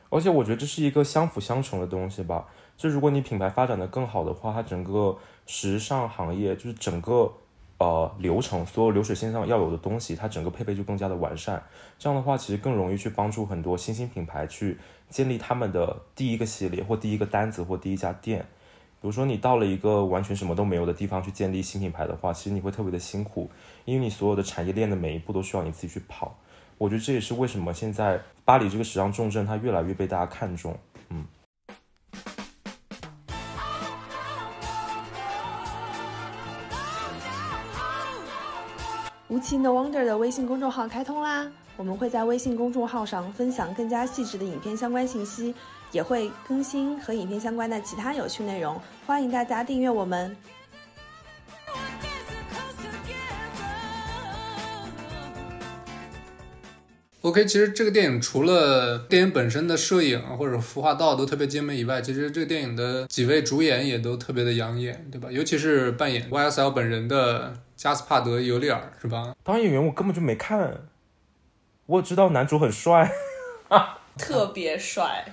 [0.09, 2.47] 而且我觉得这是一个相辅相成的东西吧。
[2.77, 5.17] 就如果你品牌发展的更好的话，它整个
[5.51, 7.33] 时尚行业就是整个
[7.79, 11.59] 呃流程，所有流水线上要有的东西，它整个配备就更加的完善。
[11.97, 14.77] 这样的话，其实更容易去帮助很多新兴品牌去
[15.09, 18.45] 建立他们的第一个系列或第一个单子或第一家店。
[19.01, 23.49] 比如说，你到了一个完全什么都没有的地方去建立新品牌的话，其实你会特别的辛苦，
[23.85, 26.37] 因为你所有的产业链的每一步都需要你自己去跑。
[26.77, 30.77] 我觉得这也是为什么现在巴黎这个时尚重镇它越来越被大家看重。
[31.09, 31.25] 嗯。
[39.29, 41.47] 无情的 Wonder 的微信公众号开通啦！
[41.77, 45.53] 我们会在微信公众号上分享更加细致的影片相关信息。
[45.91, 50.35] 也会更新和影片相关的其他有趣内容，欢迎大家订阅我们。
[57.21, 65.29] OK，其实这个电影除了电影本身的摄影或者服化道都特别精美以外，其实这个电影的几位主演也都特别的养眼，对吧？
[65.31, 69.33] 尤其是扮演 YSL 本人的加斯帕德·尤利尔，是吧？
[69.41, 70.89] 当演员我根本就没看，
[71.85, 73.09] 我知道男主很帅，
[74.19, 75.25] 特别帅。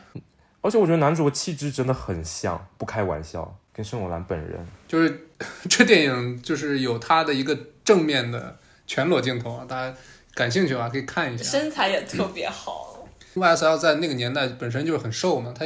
[0.61, 4.64] 而且我觉得男主的气质真的很像，不开玩笑，跟圣罗兰本人。
[4.86, 5.26] 就是
[5.68, 9.97] 这电影就是有他的一个正面的全裸镜头啊，大家
[10.32, 11.42] 感兴趣的话可以看一下。
[11.42, 13.09] 身材也特别好。
[13.34, 15.64] YSL 在那个年代本身就是很瘦嘛，他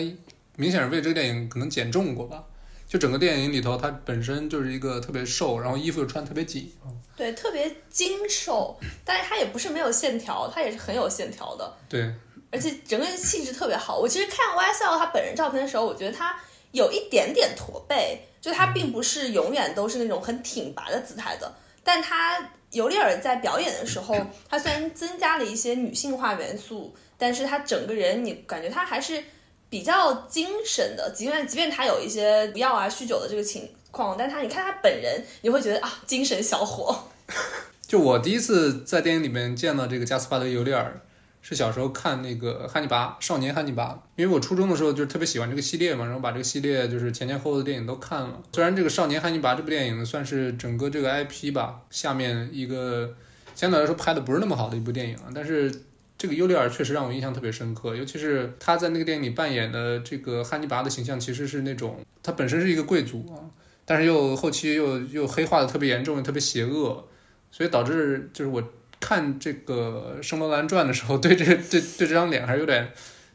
[0.57, 2.45] 明显是为这个电影可能减重过吧。
[2.91, 6.69] 就整个电影里头，他本身就是一个特别瘦，然后衣服又穿特别紧。
[7.17, 11.73] 对，特别精瘦，但是他也不是没有线条，他也是很有线条的。
[11.89, 12.13] 对。
[12.51, 13.97] 而且整个人气质特别好。
[13.97, 16.35] 我其实看 YSL 他本人照片的时候，我觉得他
[16.73, 21.55] 有一点点驼背，就他并不是永远都是那种很挺拔的姿态的。
[21.85, 24.17] 但他尤利尔在表演的时候，
[24.49, 29.23] 他虽然增加了一些女性化元素，但是他整个人你感觉他还是
[29.71, 31.11] 比较精神的。
[31.17, 37.05] 即便即便他有一些不要啊、酗酒的这个情况，但他你看他本人，你会觉得啊，精神小伙。
[37.89, 41.01] 就我第一次在电影里面见到这个加斯帕德尤利尔。
[41.43, 48.43] 是小时候看那个汉尼拔，少年汉尼拔，因为我初中的时候就特别喜欢这个系列嘛，然后把这个系列就是前前后后的电影都看了。
[48.53, 53.15] 虽然这个少年汉尼拔这部电影算是整个这个 IP 吧下面一个
[53.55, 55.73] 相对来说拍的不是那么好的一部电影，但是
[56.21, 63.49] 这个尤利尔确实让我印象特别深刻，尤其是他在那个电影里扮演的这个汉尼拔的形象，其实是那种他本身是一个贵族啊，
[63.87, 67.09] 但是又后期又又黑化的特别严重，特别邪恶，
[67.51, 68.63] 所以导致就是我。
[69.03, 72.87] 看这个《圣罗兰传》的时候，对这对对这张脸还是有点、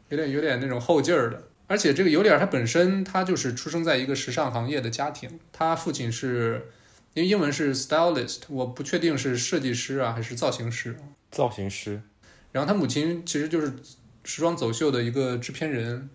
[0.09, 1.41] 有点、有点那种后劲儿的。
[1.65, 6.69] 而且这个尤里尔他本身他就是出生在一个时尚行业的家庭，他父亲是
[7.15, 10.95] 因为英文是 stylist，我不确定是设计师啊还是造型师。
[11.31, 11.99] 造型师。
[12.56, 13.68] 然后他母亲其实就是
[14.24, 16.10] 时装走秀的一个制片人。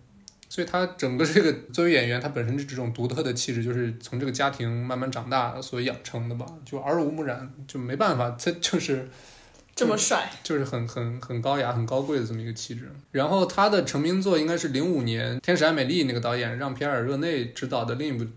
[0.49, 9.07] 所以他整个这个作为演员，他本身的这种独特的气质，就是从这个家庭慢慢长大所养成的吧，就耳濡目染，就没办法，他就是。
[9.73, 12.91] 这么帅，就是很很很高雅、很高贵的这么一个气质。
[13.11, 18.29] 然后他的成名作应该是零五年《天使爱美丽》那个导演让皮埃尔热内执导的另一部，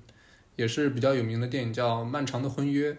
[0.55, 2.93] 也是比较有名的电影，叫《漫长的婚约》。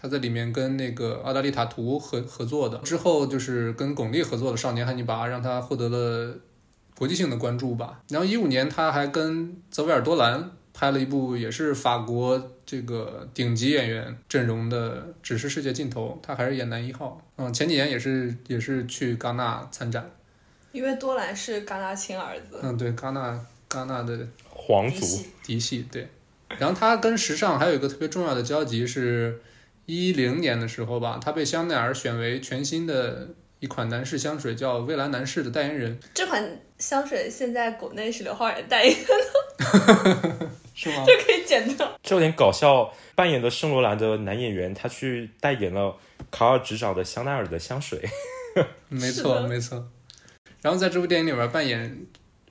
[0.00, 6.36] 他在里面跟那个奥黛丽塔图合合作的，之后就是跟巩俐合作的《少年汉尼拔》，让他获得了
[6.96, 8.00] 国际性的关注吧。
[8.08, 10.52] 然后一五年他还跟泽维尔多兰。
[10.74, 17.20] 拍了一部也是法国这个顶级演员阵容的《只是世界尽头》，他还是演男一号。
[17.34, 20.08] 嗯，前几年也是也是去戛纳参展，
[20.70, 22.60] 因为多兰是戛纳亲儿子。
[22.62, 25.04] 嗯，对，戛纳戛纳的皇族
[25.42, 25.84] 嫡系。
[25.90, 26.06] 对，
[26.60, 29.40] 然后他跟时尚还有一个特别重要的交集，是
[29.88, 33.28] 一零年的时候吧，他被香奈儿选为全新的
[33.58, 35.98] 一款男士香水叫蔚蓝男士的代言人。
[36.12, 40.50] 这款香水现在国内是刘昊然代言的。
[40.74, 41.04] 是吗？
[41.06, 41.98] 这可以剪掉。
[42.02, 42.92] 这有点搞笑。
[43.14, 45.96] 扮演的圣罗兰的男演员，他去代言了
[46.30, 47.98] 卡尔执掌的香奈儿的香水。
[48.88, 49.88] 没错，没错。
[50.60, 52.06] 然后在这部电影里边扮演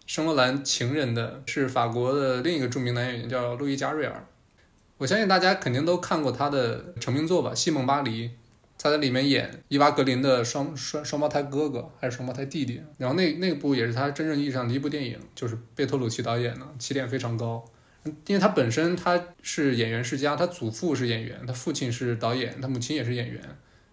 [0.08, 4.26] 圣罗兰情人的是法国的另一个著名男演员，叫路易加瑞尔。
[4.98, 8.28] 我相信大家肯定都看过他的成名作吧，《西蒙巴黎》。
[8.80, 12.80] 他在里面演伊娃格林的双双双胞胎哥哥还是双胞胎弟弟。
[13.00, 17.66] 然后那那部也是他真正意义上的一部电影，就是贝托鲁奇导演的，起点非常高。
[18.28, 23.42] 因为他本身他是演员世家，他祖父是演员，他父亲是导演，他母亲也是演员，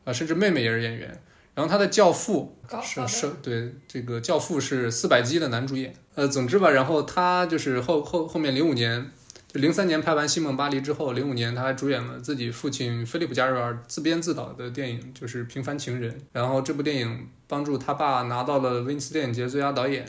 [0.05, 1.19] 啊，甚至妹妹也是演员。
[1.55, 5.95] 然后他的教父是是，对，这个教父是四百集的男主演。
[6.15, 9.24] 呃，总之吧，然后他就是后后后面零五年就
[9.55, 16.11] 零三年拍完《西蒙巴黎》之后，零五年他还主演了自己父亲菲利普·加瑞尔自编自导的电影，就是《平凡情人》。
[16.33, 20.05] 然后这部电影帮助他爸拿到了威尼斯电影节最佳导演，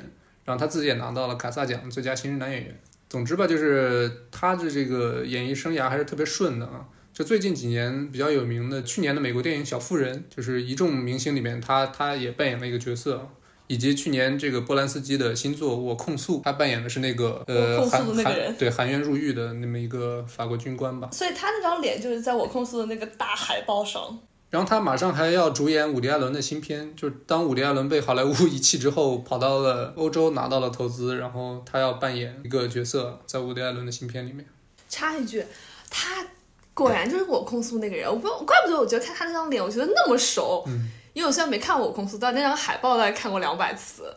[0.46, 2.80] 然后他自己也拿到了卡萨奖最佳新人男演员。
[3.08, 6.88] 总之吧，就是他的这个演艺生涯还是特别顺的啊。
[7.14, 13.30] 就最近几年比较有名的，去年的美国电影《小妇人》，就是一众明星里面，他他也扮演了一个角色，
[13.68, 21.10] 以及去年这个波兰斯基的新作《我控诉》，他扮演的是那个呃控诉的那个人对含冤入狱的那么一个法国军官吧。
[21.12, 24.20] 所以他那张脸就是在我控诉的那个大海报上。
[24.52, 34.46] 然后他马上还要主演伍迪·艾伦的新片，就是当伍迪·艾伦被好莱坞 遗弃之后，跑到了欧洲拿到了投资，然后他要扮演一个角色，在伍迪·艾伦的新片里面。
[34.88, 35.44] 插一句，
[35.90, 36.26] 他
[36.74, 40.64] 果然就是我控诉那个人，我不怪不得我觉得看他那张脸，我觉得那么熟。
[40.68, 44.14] 嗯，因为我虽然没看过我控诉，但那张海报大概看过两百次。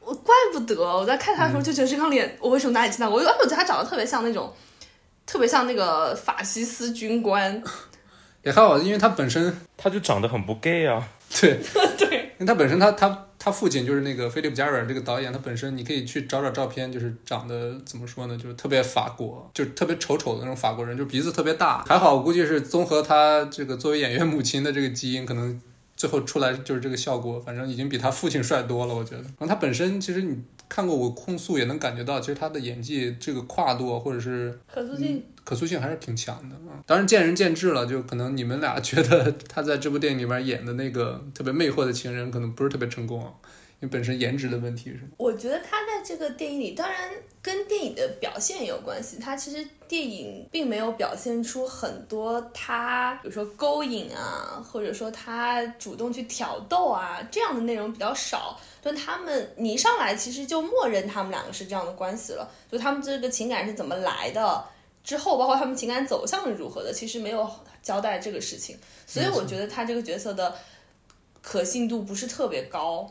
[0.00, 3.20] 我怪不得我在看他的时候就觉得这张脸，我为什么哪里见到过？
[3.22, 4.52] 因为我觉得他长得特别像那种，
[5.24, 7.62] 特别像那个法西斯军官。
[8.42, 11.08] 也还好，因为他本身他就长得很不 gay 啊。
[11.40, 11.58] 对，
[11.96, 21.82] 对，因为他本身他他他父亲就是那个菲利普·加瑞尔这个导演，他本身你可以去找找照片，就是长得怎么说呢，就是特别法国，就是特别丑丑的那种法国人，就鼻子特别大。
[21.88, 25.58] 还好，我估计是综合他这个作为演员母亲的这个基因，可能
[26.04, 27.40] 最后出来就是这个效果。
[27.40, 29.22] 反正已经比他父亲帅多了，我觉得。
[29.22, 30.36] 然后他本身其实你
[30.68, 36.76] 看过我控诉也能感觉到，其实他的演技这个跨度或者是可塑性可塑性还是挺强的啊。
[36.84, 43.32] 当然见仁见智了，就可能你们俩觉得他在这部电影里面演的那个特别魅惑的情人，可能不是特别成功啊，
[43.80, 45.08] 因为本身颜值的问题是吗？
[45.18, 47.10] 我觉得他在这个电影里，当然
[47.42, 49.18] 跟电影的表现也有关系。
[49.18, 58.58] 他其实电影并没有表现出很多他，比如说勾引啊，或者说他主动去挑逗啊这样的内容比较少。
[58.80, 62.50] 但他们，你一上来其实就默认他们两个是这样的关系了。
[62.70, 64.64] 就他们这个情感是怎么来的，
[65.02, 67.50] 之后包括他们情感走向是如何的，其实没有
[67.82, 68.78] 交代这个事情。
[69.06, 70.54] 所以我觉得他这个角色的
[71.42, 73.10] 可信度不是特别高。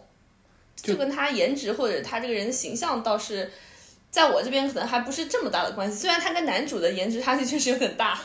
[0.75, 3.49] 就跟他颜值或者他这个人的形象倒是，
[4.09, 5.97] 在我这边可能还不是这么大的关系。
[5.97, 8.19] 虽然他跟男主的颜值差距确实有点大，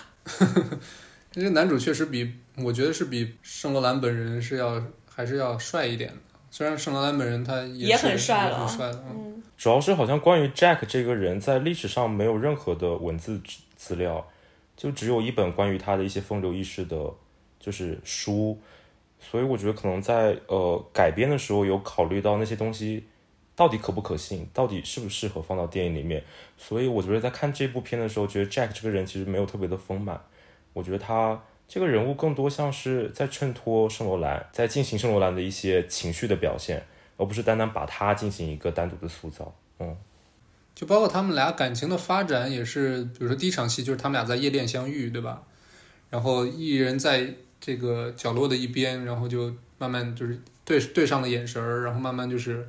[1.30, 6.16] 这个男主确实比我觉得是比圣罗兰本人是要还是要帅一点的。
[6.51, 14.26] 虽然圣罗兰本人他也也很帅了也很帅的，嗯，主要是好像关于 Jack 这个人，在历史上没有任何的文字资资料，
[14.76, 16.96] 就只有一本关于他的一些风流轶事的，
[17.61, 18.59] 就是书。
[19.20, 23.04] 所以我觉得可能在呃改编的时候有考虑到那些东西
[23.56, 26.22] 到底可不可信，到底适不适合放到电影里面。
[26.56, 30.20] 所以我觉得在看这部片的时候，觉得 Jack 这个人其实没有特别的丰满。
[30.72, 39.52] 我觉得他这个人物更多像是在衬托圣罗兰，在进行圣罗兰的一些情绪的表现，而不是单单把他进行一个单独的塑造。
[39.80, 39.96] 嗯，
[40.74, 45.42] 就包括他们俩感情的发展也是，比如说第一场戏就是他们俩在夜店相遇，对吧？
[46.08, 52.68] 然后一人在这个角落的一边，然后就慢慢就是对对上了眼神儿，然后慢慢就是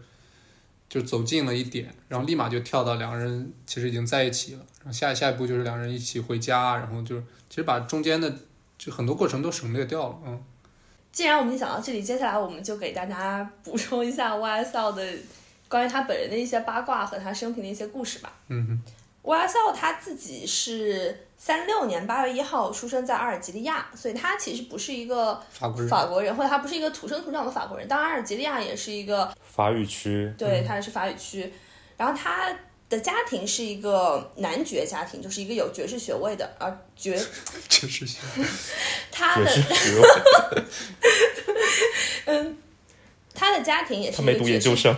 [0.87, 4.65] 就走近了一点，然后立马就跳到两个人其实已经在一起了。
[4.79, 8.33] 然后下下一步就是两人一起回家，然后就是其实把中间的
[8.77, 10.43] 就很多过程都省略掉了，嗯。
[11.11, 15.03] 既然我们讲到这里，接下来我们就给大家 补充一下 YSL 的
[15.67, 18.31] 关于他本人的一些八卦和他生平的一些故事吧。
[18.47, 18.81] 嗯哼，
[19.23, 27.87] YSL 他自己是三六年八月一号出生在阿尔及利亚，所以他其实不是一个法国人，法国人，或者他不是一个土生土长的法国人。
[27.87, 31.53] 当然，阿尔及利亚也是一个法语区，对，他也是法语区。
[31.97, 32.49] 然后他
[32.89, 37.19] 的家庭是一个男爵家庭，就是一个有爵士学位的，啊爵
[37.69, 38.45] 爵士学位，
[42.25, 42.57] 嗯，
[43.33, 44.95] 他的家庭也是他没读研究生。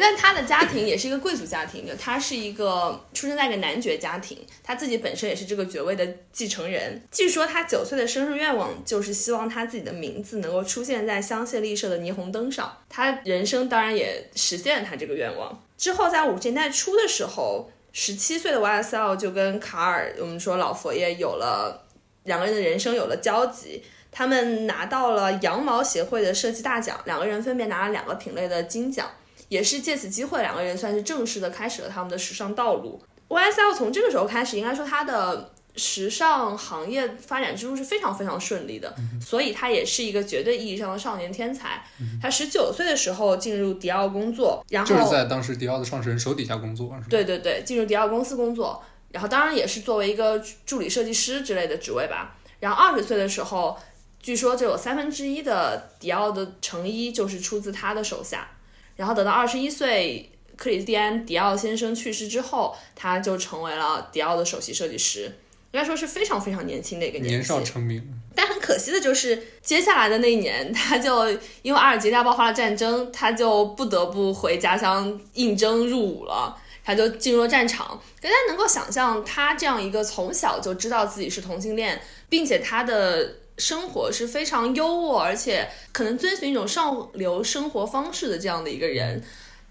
[0.00, 7.02] 但他的家庭也是一个贵族家庭，就他是一个出生在一个男爵家庭，他自己本身也是这个爵位的继承人。
[7.10, 12.74] 据说他九岁的生日愿望就是希望他自己的名字能够出现在香榭丽舍的霓虹灯上。
[12.88, 15.62] 他人生当然也实现了他这个愿望。
[15.76, 21.86] 之后在五十年代初的时候，十七岁的 YSL 就跟卡尔，我们说老佛爷有了
[22.24, 23.82] 两个人的人生有了交集。
[24.10, 29.10] 他们拿到了羊毛协会的设计大奖，两个人分别拿了两个品类的金奖。
[29.52, 32.98] 也是借此机会，两个人算是正式的开始了他们的时尚道路。
[33.28, 41.84] YSL 从这个时候开始，应该说他的时尚行业发展之路是非常非常顺利的，所以他也是一个绝对意义上的少年天才。
[42.22, 52.38] 他十九岁的时候进入迪奥工作，然后就是在当时迪奥的创始人手底下工作，对对对，进入迪奥公司工作，然后当然也是作为一个助理设计师之类的职位吧。
[52.60, 53.76] 然后二十岁的时候，
[54.22, 58.48] 据说就有三分之一的迪奥的成衣就是出自他的手下。
[58.96, 65.24] 然后等到二十一岁克里斯蒂安·迪奥先生去世之后，他就成为了迪奥的首席设计师，
[65.72, 67.46] 应该说是非常非常年轻的一个年纪。
[67.46, 68.02] 少成名。
[68.34, 71.30] 但很可惜的就是，接下来的那一年，他就
[71.62, 76.58] 因为阿尔及利亚爆发了战争，他就不得不回家乡应征入伍了。
[76.84, 78.02] 他就进入了战场。
[78.20, 89.22] 大家能够想象，他这样一个从小就知道自己是同性恋，并且他的生活是非常优渥，而且可能遵循一种上流生活方式的这样的一个人，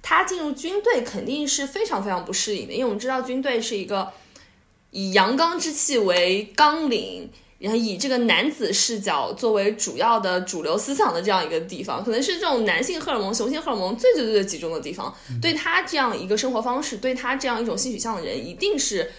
[0.02, 4.12] 他进入军队肯定是非常非常不适应的，因为我们知道军队是一个
[4.92, 7.30] 以阳刚之气为纲领。
[7.60, 15.16] 然后以这个男子视角作为主要的主流思想的这样一个地方，可能是这种男性荷尔蒙、雄性荷尔蒙最最最集中的地方。
[15.40, 19.12] 对他这样一个生活方式，对他这样一种性取向的人，一定是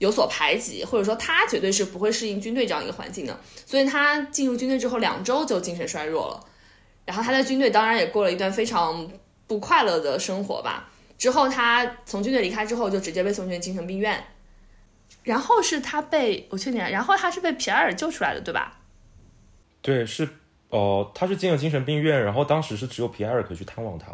[0.00, 3.38] 有所排挤，或者说他绝对是不会适应军队这样一个环境的。
[3.66, 6.40] 所以他进入军队之后，两周就精神衰弱了。
[7.04, 9.10] 然后他在军队当然也过了一段非常
[9.46, 10.90] 不快乐的生活吧。
[11.18, 14.24] 之后他从军队离开之后，就直接被送进精神病院。
[15.22, 18.78] 然后是他被我确定，然后他是被皮埃尔救出来的，对吧？
[19.82, 20.26] 对，是
[20.70, 24.06] 哦，他是进了精神病院，然后当时是只有皮埃尔可以去探望他。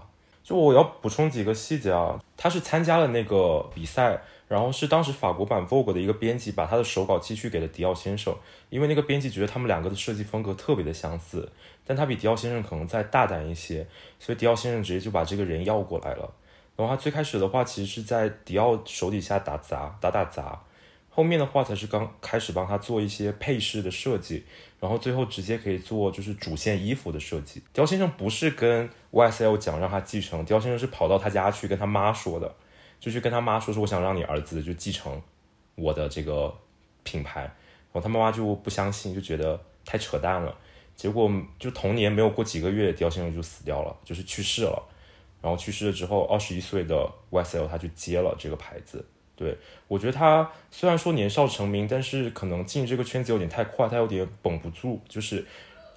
[0.43, 8.34] 就我要补充几个细节啊，他是参加了那个比赛，然后是当时法国版 Vogue 的一个编辑把他的手稿寄去给了迪奥先生，
[8.70, 11.51] 因为那个编辑觉得他们两个的设计风格特别的相似，
[11.84, 13.86] 但他比迪奥先生可能再大胆一些，
[14.20, 16.32] 所以迪奥先生直接就把这个人要过来了。
[16.76, 20.62] 然后他最开始的话，其实是在迪奥手底下打杂，打打杂。
[21.09, 24.44] 后面的话才是刚开始帮他做一些配饰的设计，
[24.78, 27.62] 然后最后直接可以做就是主线衣服的设计。
[27.72, 32.55] 迪奥先生不是跟 YSL 讲让他继承，迪奥先生是跑到他家去跟他妈说的，
[32.99, 35.20] 就去跟他妈说说我想让你儿子就继承
[35.74, 36.53] 我的这个
[37.03, 37.53] 品牌，然
[37.92, 40.57] 后他妈妈就不相信，就觉得太扯淡了。
[40.94, 44.82] 结果就同年没有过几个月，刁先生就死掉了，就是去世了。
[45.42, 49.05] 然后去世了之后，二十一岁的 YSL 他就接了这个牌子。
[49.36, 55.44] 对，我觉得他虽然说年少成名，但是可能进这个圈子有点太快，他有点绷不住，就是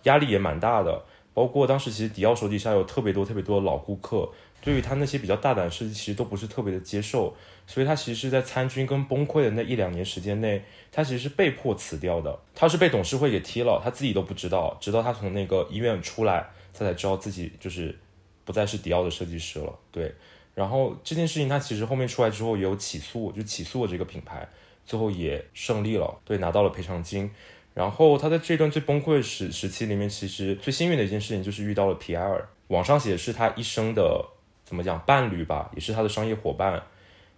[0.03, 1.01] 压力也蛮大的。
[1.33, 4.29] 包括当时其实迪奥手底下有特别多特别多的老顾客，
[4.61, 7.35] 对于他那些比较大胆设计，其实都不是特别的接受。
[7.65, 12.39] 所以他其实是在参军跟崩溃的那一两年时间内，他其实是被迫辞掉的。
[12.55, 17.95] 他是被董事会给踢了，他自己都不知道，直到他从那个医院出来，他才知道自己就是
[18.43, 19.73] 不再是迪奥的设计师了。
[19.91, 20.13] 对。
[20.55, 24.45] 然后这件事情，他其实后面出来之后也有起诉，就起诉了这个品牌，
[24.83, 27.29] 最后也胜利了，对，拿到了赔偿金。
[27.75, 34.25] 然后他在这段最崩溃时时期里面，其实最幸运的一件事情就是遇到了皮埃尔，网上写的是他一生的
[34.69, 36.83] 怎么讲伴侣吧，也是他的商业伙伴，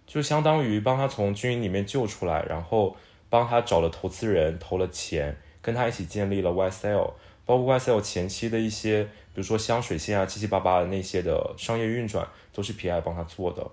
[0.06, 2.94] 就相当于帮他从军营里面救出来，然后
[3.30, 7.12] 帮他找了投资人，投了钱，跟他一起建立了 YSL，
[7.46, 9.08] 包括 YSL 前期的一些。
[9.34, 13.66] 比如说香水线啊，七七八八的那些的商业运转都是皮埃尔帮他做的。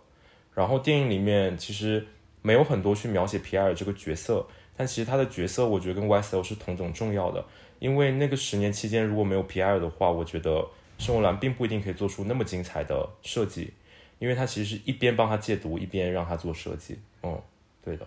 [0.54, 2.08] 然后电影里面其实
[2.42, 4.48] 没有很多去描写皮埃尔这个角色，
[4.78, 7.44] 但其实他的角色我觉得跟 YSL 是同等重要的。
[7.80, 10.66] 因为那个十年期间如果没有皮埃尔的话，我觉得
[11.00, 13.74] 圣罗兰并不一定可以做出那么精彩的设计，
[14.20, 17.00] 因为他其实是一边帮他戒毒，一边让他做设计。
[17.24, 17.42] 嗯，
[17.84, 18.06] 对的。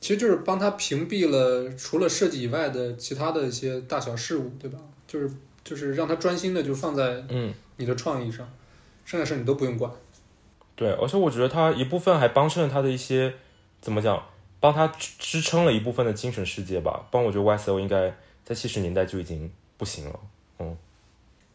[0.00, 4.80] 其实就是帮他屏蔽了除了设计以外的其他的一些大小事物，对吧？
[5.06, 5.30] 就是。
[5.64, 8.46] 就是让他专心的就放在嗯你的创意上，
[9.06, 9.90] 剩下事你都不用管。
[10.76, 13.32] 对，而且我觉得他一部分还帮衬了他的一些
[13.80, 14.22] 怎么讲，
[14.60, 17.08] 帮他支撑了一部分的精神世界吧。
[17.10, 18.14] 帮我觉得 YSL 应该
[18.44, 20.20] 在七十年代就已经不行了。
[20.58, 20.76] 嗯，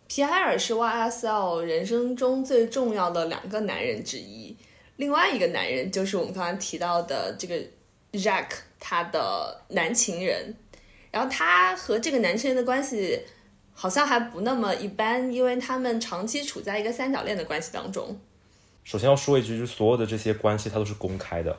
[0.09, 4.57] 皮埃尔是 YSL 人生中最重要的两个男人之一，
[4.97, 7.55] 另外一个男人就是我们刚才提到的这个
[8.11, 8.47] Jack，
[8.77, 10.53] 他的男情人。
[11.11, 13.21] 然后他和这个男情人的关系。
[13.71, 18.19] 好像还不那么一般，因为他们长期处在一个三角恋的关系当中。
[18.83, 21.57] 首先要说一句，就是所有的这些关系它都是公开的，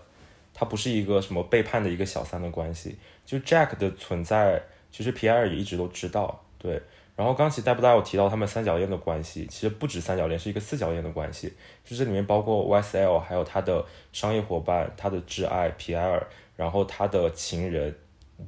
[0.52, 2.98] 它不是一个什么背叛的一个小三的关系。
[3.24, 6.44] 就 Jack 的存在，其实皮埃尔也一直都知道。
[6.58, 6.82] 对，
[7.20, 11.52] 然后刚起带不戴有提到他们三角恋的关系，其实不止三角恋，是一个四角恋的关系。
[11.84, 17.94] 就这里面包括 YSL，还有他的商业伙伴，他的挚爱皮埃尔，然后他的情人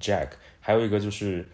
[0.01, 1.47] Jack，还有一个就是。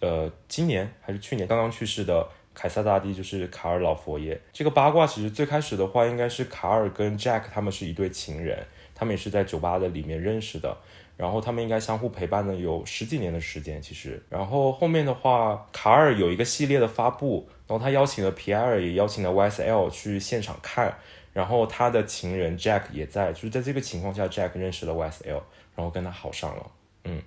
[0.00, 4.38] 呃，今年还是去年刚刚去世的凯撒大帝就是卡尔老佛爷。
[4.52, 10.76] 这个八卦其实最开始的话，应该是卡尔跟 Jack 他们是一对情人，他们也是在酒吧的里面认识的。
[11.16, 14.22] 然后他们应该相互陪伴了有十几年的时间，其实。
[14.28, 20.96] 然后后面的话，卡尔有一个系列的发布，然后他邀请了皮埃尔，也邀请了 YSL 去现场看。
[21.32, 25.40] 然后他的情人 Jack 也在，就是在这个情况下，Jack 认识了 YSL，
[25.74, 26.70] 然后跟他好上了。
[27.04, 27.20] 嗯。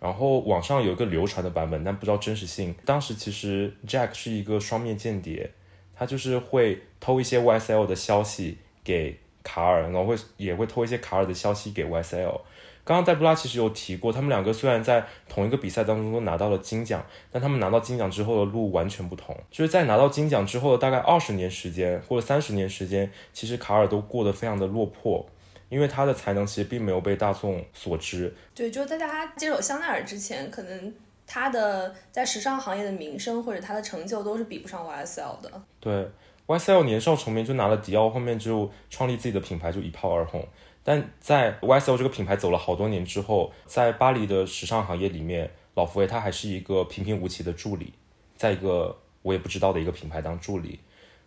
[0.00, 2.74] 然后网上有一个流传的版本，但不知道真实性。
[2.84, 5.50] 当时其实 Jack 是一个双面间谍，
[5.96, 12.40] 他就是会偷一些 YSL 的消息给卡尔，然后会也会偷一些卡尔的消息给 YSL。
[12.88, 19.36] 刚刚黛布拉其实有提过，他们两个虽然在同一个比赛当中都拿到了金奖，但他们拿到金奖之后的路完全不同。
[19.50, 25.26] 就是在拿到金奖之后的大概二十年时间或者三十年时间，其实卡尔都过得非常的落魄，
[25.68, 28.34] 因为他的才能其实并没有被大众所知。
[28.54, 30.94] 对，就在他接手香奈儿之前，可能
[31.26, 35.62] 他的在时尚行业的名声或者他的成就都是比不上 YSL 的。
[35.78, 36.08] 对
[36.46, 40.42] ，YSL 年少成名就拿了迪奥，后面就创立自己的品牌就一炮而红。
[40.88, 47.92] 但在 YSL 这个品牌走了好多年之后，在巴黎的时尚行业里面，老佛爷他还是一个平平无奇的助理，
[48.36, 50.80] 在一个我也不知道的一个品牌当助理。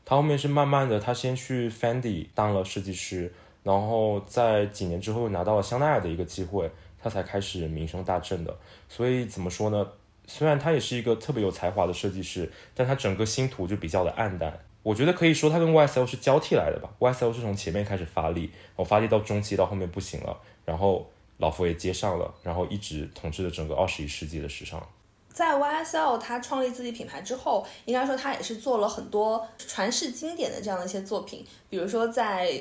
[0.03, 3.32] 他后面是慢慢的，他先去 Fendi 当了设计师，
[3.62, 8.57] 然后在几年之后拿到了香奈儿的一个机会，他才开始名声大振的。
[8.89, 9.88] 所以怎么说呢？
[10.26, 14.57] 虽然他也是一个特别有才华的设计师，但他整个星途就比较的暗淡。
[14.84, 16.89] 我觉得可以说，它跟 YSL 是交替来的吧。
[16.99, 21.07] YSL 是从前面开始发力，我发力到中期，到后面不行了，然后
[21.38, 24.82] 老佛爷接上了，然后一直统治了整个二十一世纪的时尚。
[25.32, 32.51] 在 YSL 他创立自己品牌之后，应该说他也是做了很多传世经典的这样的一些作品，比如说在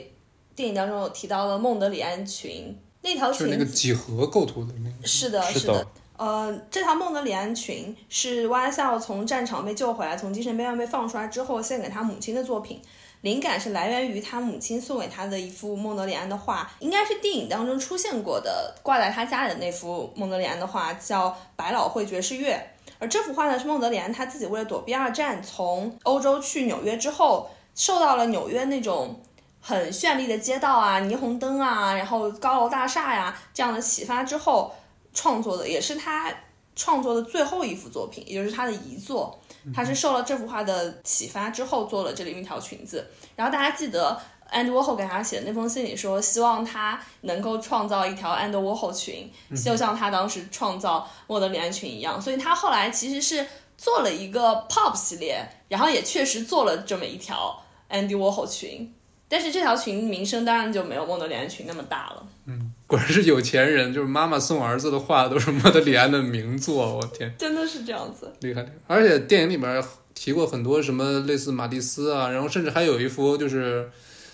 [0.55, 5.07] 电影当中有提到了孟德里安裙那条裙，就是那个几何构图的那个。
[5.07, 5.87] 是的，是的。
[6.21, 12.79] 呃，这条孟德里安裙是 YSL 从战场被救回来，从精神病院被放出来之后献给他母亲的作品。
[13.23, 22.53] 灵感是来源于他母亲送给他的一幅孟德里安的画，应该是电影当中出现过的，挂在他家里的那幅孟德里安的画，叫《百老汇爵士乐》。
[22.99, 29.18] 而这幅画呢，是孟德里安他自己为了躲避二战，从欧洲去纽约之后，受到了纽约那种
[29.62, 34.71] 很绚丽的街道啊、霓虹灯啊，然后高楼大厦呀这样的启发之后。
[35.13, 36.33] 创作的也是他
[36.77, 39.39] 创作的最后一幅作品，也就是他的遗作。
[39.75, 43.07] 他是受了这幅画的启发之后做了这里一条裙子。
[43.37, 44.19] 然后大家记得
[44.51, 49.31] Andy Warhol 给他写的那封信里说，希望他能够创造一条 Andy Warhol 裙，
[49.63, 52.19] 就像他当时创造莫德里安裙一样。
[52.19, 53.47] 所以他后来其实是
[53.77, 58.95] 做了一个 Pop 系列，然后也确实做了这么一条 Andy Warhol 裙。
[59.29, 62.27] 但是这条裙名声当然就没有莫德里安裙那么大了。
[62.47, 62.73] 嗯。
[62.91, 68.74] 果然是有钱人， 就是妈妈送儿子的画都是莫德里安的名作， 我天，真的是这样子，厉害厉害！
[68.97, 69.82] 而且电影里面
[70.12, 73.88] 提过很多什么类似马蒂斯啊，然后甚至还有一幅就是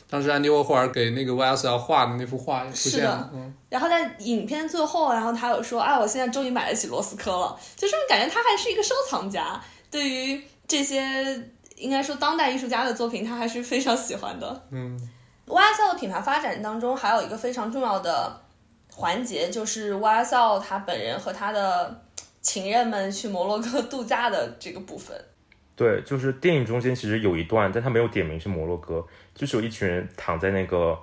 [0.09, 3.31] 当时安迪沃霍尔给那个 YSL 画的那幅画也出现了。
[3.35, 11.03] 嗯，然后在影片最后，然后他有说：“哎，我现在终于买得起罗斯科了。”就是感觉他还是一个收藏家，对于这些
[11.77, 14.63] 应该说当代艺术家的作品，他还是非常喜欢的。
[14.71, 14.99] 嗯
[15.47, 18.41] ，YSL 的品牌发展当中还有一个非常重要的。
[18.99, 22.03] 环节就是 YSL 他本人和他的
[22.41, 25.15] 情人们去摩洛哥度假的这个部分。
[25.77, 30.99] 对，就是电影中间其实有一段，但他没有点名是摩洛哥，就是有一群人躺在那个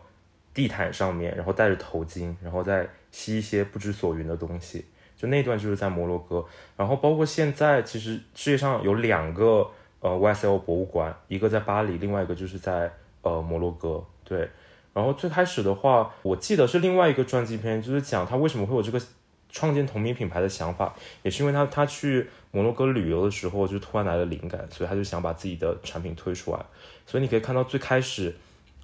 [0.56, 4.84] 地毯上面，然后戴着头巾，然后在吸一些不知所云的东西。
[5.16, 6.44] 就那段就是在摩洛哥，
[6.76, 9.70] 然后包括现在，其实世界上有两个
[10.00, 12.92] 呃 YSL 博物馆，一个在巴黎，另外一个就是在
[13.22, 14.04] 呃摩洛哥。
[14.24, 14.50] 对。
[14.94, 19.02] 然后最开始的话，我记得是另外一个传记片，就是讲他为什么会有这个
[19.50, 26.60] 创建同名品牌的想法，也是因为他他去摩洛哥旅游的时候，就突然来了灵感，所以他就想把自己的产品推出来。
[27.08, 28.36] 所以你可以看到最开始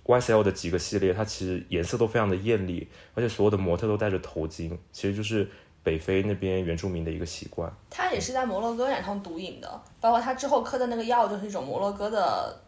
[0.06, 5.48] YSL 的几个系列，它其实颜色都非常的艳丽，而且所有的模特都戴着头巾，其实就是
[5.84, 7.72] 北非那边原住民的一个习惯。
[7.90, 12.60] 他也是在摩洛哥染上毒瘾的，包括他之后嗑的那个药就是一种摩洛哥的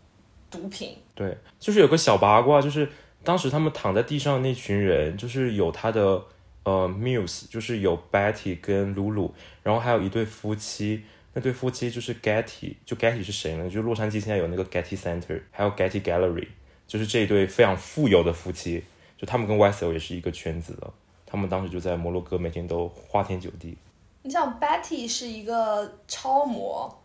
[0.51, 0.95] 毒品。
[1.15, 2.87] 对，就是有个小八卦，就是。
[3.23, 6.23] 当时他们躺在地上的那群人，就是有他的
[6.63, 11.03] 呃 Muse，就是有 Betty 跟 Lulu，然后还有一对夫妻，
[11.33, 13.69] 那对夫妻就是 Getty，就 Getty 是谁呢？
[13.69, 16.47] 就洛杉矶现在有那个 Getty Center，还有 Getty Gallery，
[16.87, 18.83] 就是这一对非常富有的夫妻，
[19.17, 20.91] 就他们跟 YSL 也是一个圈子的，
[21.25, 23.77] 他们当时就在摩洛哥每天都花天酒地。
[24.23, 27.03] 你像 Betty 是一个超模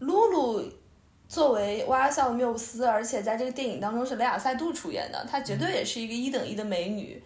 [0.00, 0.70] ，Lulu。
[1.28, 7.22] 作为 YSL 的缪斯，而且在这个电影当中是雷亚塞杜出演的，她绝对也是一个一等一的美女。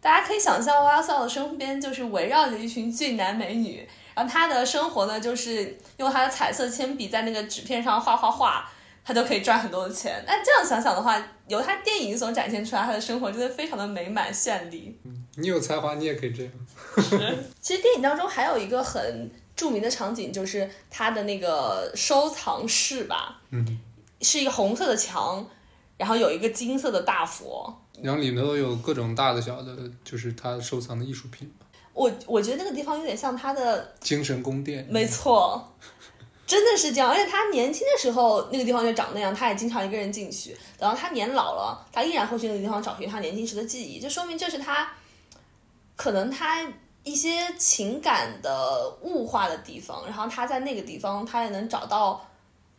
[0.00, 8.70] 大家可以想象 YSL 的身边就是围绕着一群俊男美女，然后她的生活呢就是用她的彩色铅笔在那个纸片上画画画，
[9.02, 10.22] 她就可以赚很多的钱。
[10.26, 14.96] 那这样想想的话，由她电影所展现出来她的生活真的非常的美满绚丽。
[15.04, 16.52] 嗯，你有才华，你也可以这样。
[17.60, 19.30] 其实电影当中还有一个很。
[19.58, 23.80] 著名的场景就是他的那个收藏室吧，嗯，
[24.20, 25.44] 是一个红色的墙，
[25.96, 31.52] 然后有一个金色的大佛，然后里头有各种大的小的，就是他收藏的艺术品。
[31.92, 35.74] 我我觉得那个地方有点像他的精神宫殿，没错。
[36.46, 40.56] 真的是这样，而且他年轻的时候那个地方就长那样，他也经常一个人进去。
[40.78, 44.90] 等到他年老了，他依然会去那个地方找寻他年轻时的记忆，就说明这是他
[45.94, 46.66] 可能他
[47.08, 52.24] 一些情感的物化的地方，然后他在那个地方他也能找到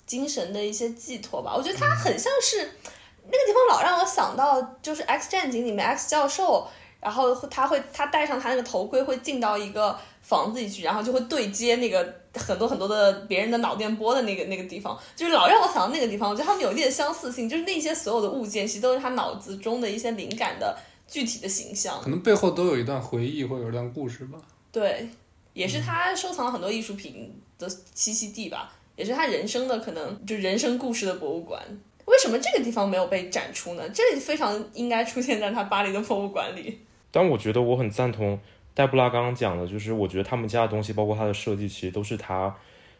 [0.06, 1.54] 精神的一些寄托吧。
[1.56, 6.68] 我觉得他很像是那个地方，老让我想到就是《X 战警》里面 X 教授，
[7.00, 12.20] 然后他会他戴上他那个头盔会进到一个房子里去，然后就会对接那个。
[12.36, 16.30] 很多很多的别人的脑电波的那个那个地方，就是老让我想到那个地方。
[16.30, 20.78] 我觉得他们有一点相似性，就是那些所有的物件，其实都是他脑子中的一些灵感的
[21.10, 22.00] 具体的形象。
[22.02, 24.40] 可能背后都有一段回忆或者有一段故事吧。
[24.72, 25.10] 对，
[25.54, 31.62] 也是他收藏了很多艺术品的栖息地吧，也是他人生的可能就人生故事的博物馆。
[32.06, 33.88] 为什么这个地方没有被展出呢？
[33.90, 36.80] 这里非常应该出现在他巴黎的博物馆里。
[37.12, 38.40] 但我觉得我很赞同。
[38.76, 42.56] 黛布拉刚刚讲的，就是我觉得他们家的东西，包括他的设计，其实都是他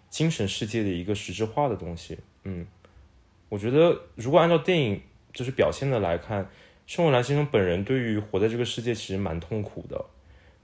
[0.10, 2.18] 精神世界的一个实质化的东西。
[2.44, 2.68] 嗯，
[3.48, 5.02] 我觉得如果按照电影
[5.34, 6.50] 就是表现的来看，
[6.90, 10.06] 圣文兰先生本人对于活在这个世界其实蛮痛苦的，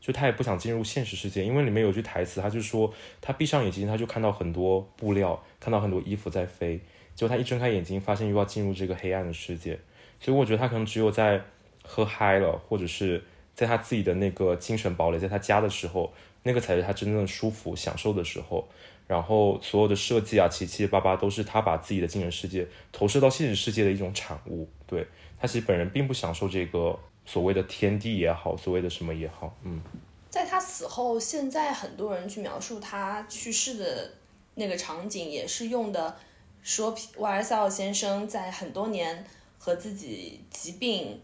[0.02, 6.80] 就他也不想进入现实世界，因为里面有句台词，他就说他闭上眼睛，他就看到很多布料，看到很多衣服在飞，
[7.14, 9.80] 结果他一睁开眼睛，发现又要进入这个黑暗的世界，
[10.20, 11.40] 所以我觉得他可能只有在
[11.84, 13.24] 喝嗨了，或者是。
[13.54, 16.12] 在他自己的那个精神堡垒，在他家的时候，
[16.44, 18.68] 那个才是他真正的舒服、享受的时候。
[19.08, 24.68] 然后所有的设计啊，七七八八都是他把自己的精神世界投射到现实世界的一种产物。
[24.86, 25.08] 对
[25.46, 29.56] 他其实本人并不享受这个所谓的天地也好，所谓的什么也好。
[29.64, 29.80] 嗯，
[30.32, 34.12] 在他死后，现在很多人去描述他去世的
[34.56, 36.16] 那个场景，也是用的
[36.64, 39.24] 说 YSL 先生在很多年
[39.60, 41.22] 和自己疾病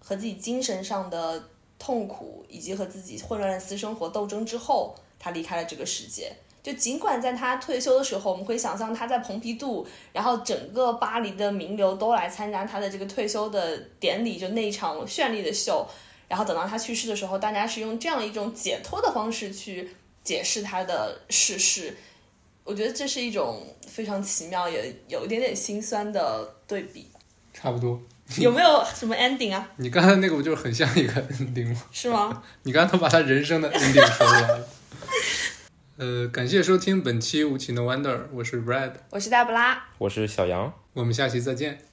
[0.00, 1.48] 和自己精神上的。
[1.82, 6.30] 痛苦以及和自己混乱的私生活斗争之后，他离开了这个世界。
[6.62, 15.86] 就尽管在他退休的时候，我们会想象他在蓬皮杜，然后整个巴黎的名流都来参加他的这个退休的典礼，就那一场绚丽的秀。
[16.28, 19.90] 然后等到他去世的时候，大家是用这样一种解脱的方式去
[20.22, 21.96] 解释他的逝世。
[22.62, 27.08] 我觉得这是一种非常奇妙，也有一点点心酸的对比。
[27.52, 28.00] 差不多。
[28.38, 29.68] 有没有什么 ending 啊？
[29.76, 31.82] 你刚才那个不就是很像一个 ending 吗？
[31.90, 32.42] 是吗？
[32.62, 34.68] 你刚才都把他人生的 ending 说出来了。
[36.00, 41.89] 呃，感谢收听本期无情的 Wonder，我是 Red，我是大布拉，我是小杨，我们下期再见。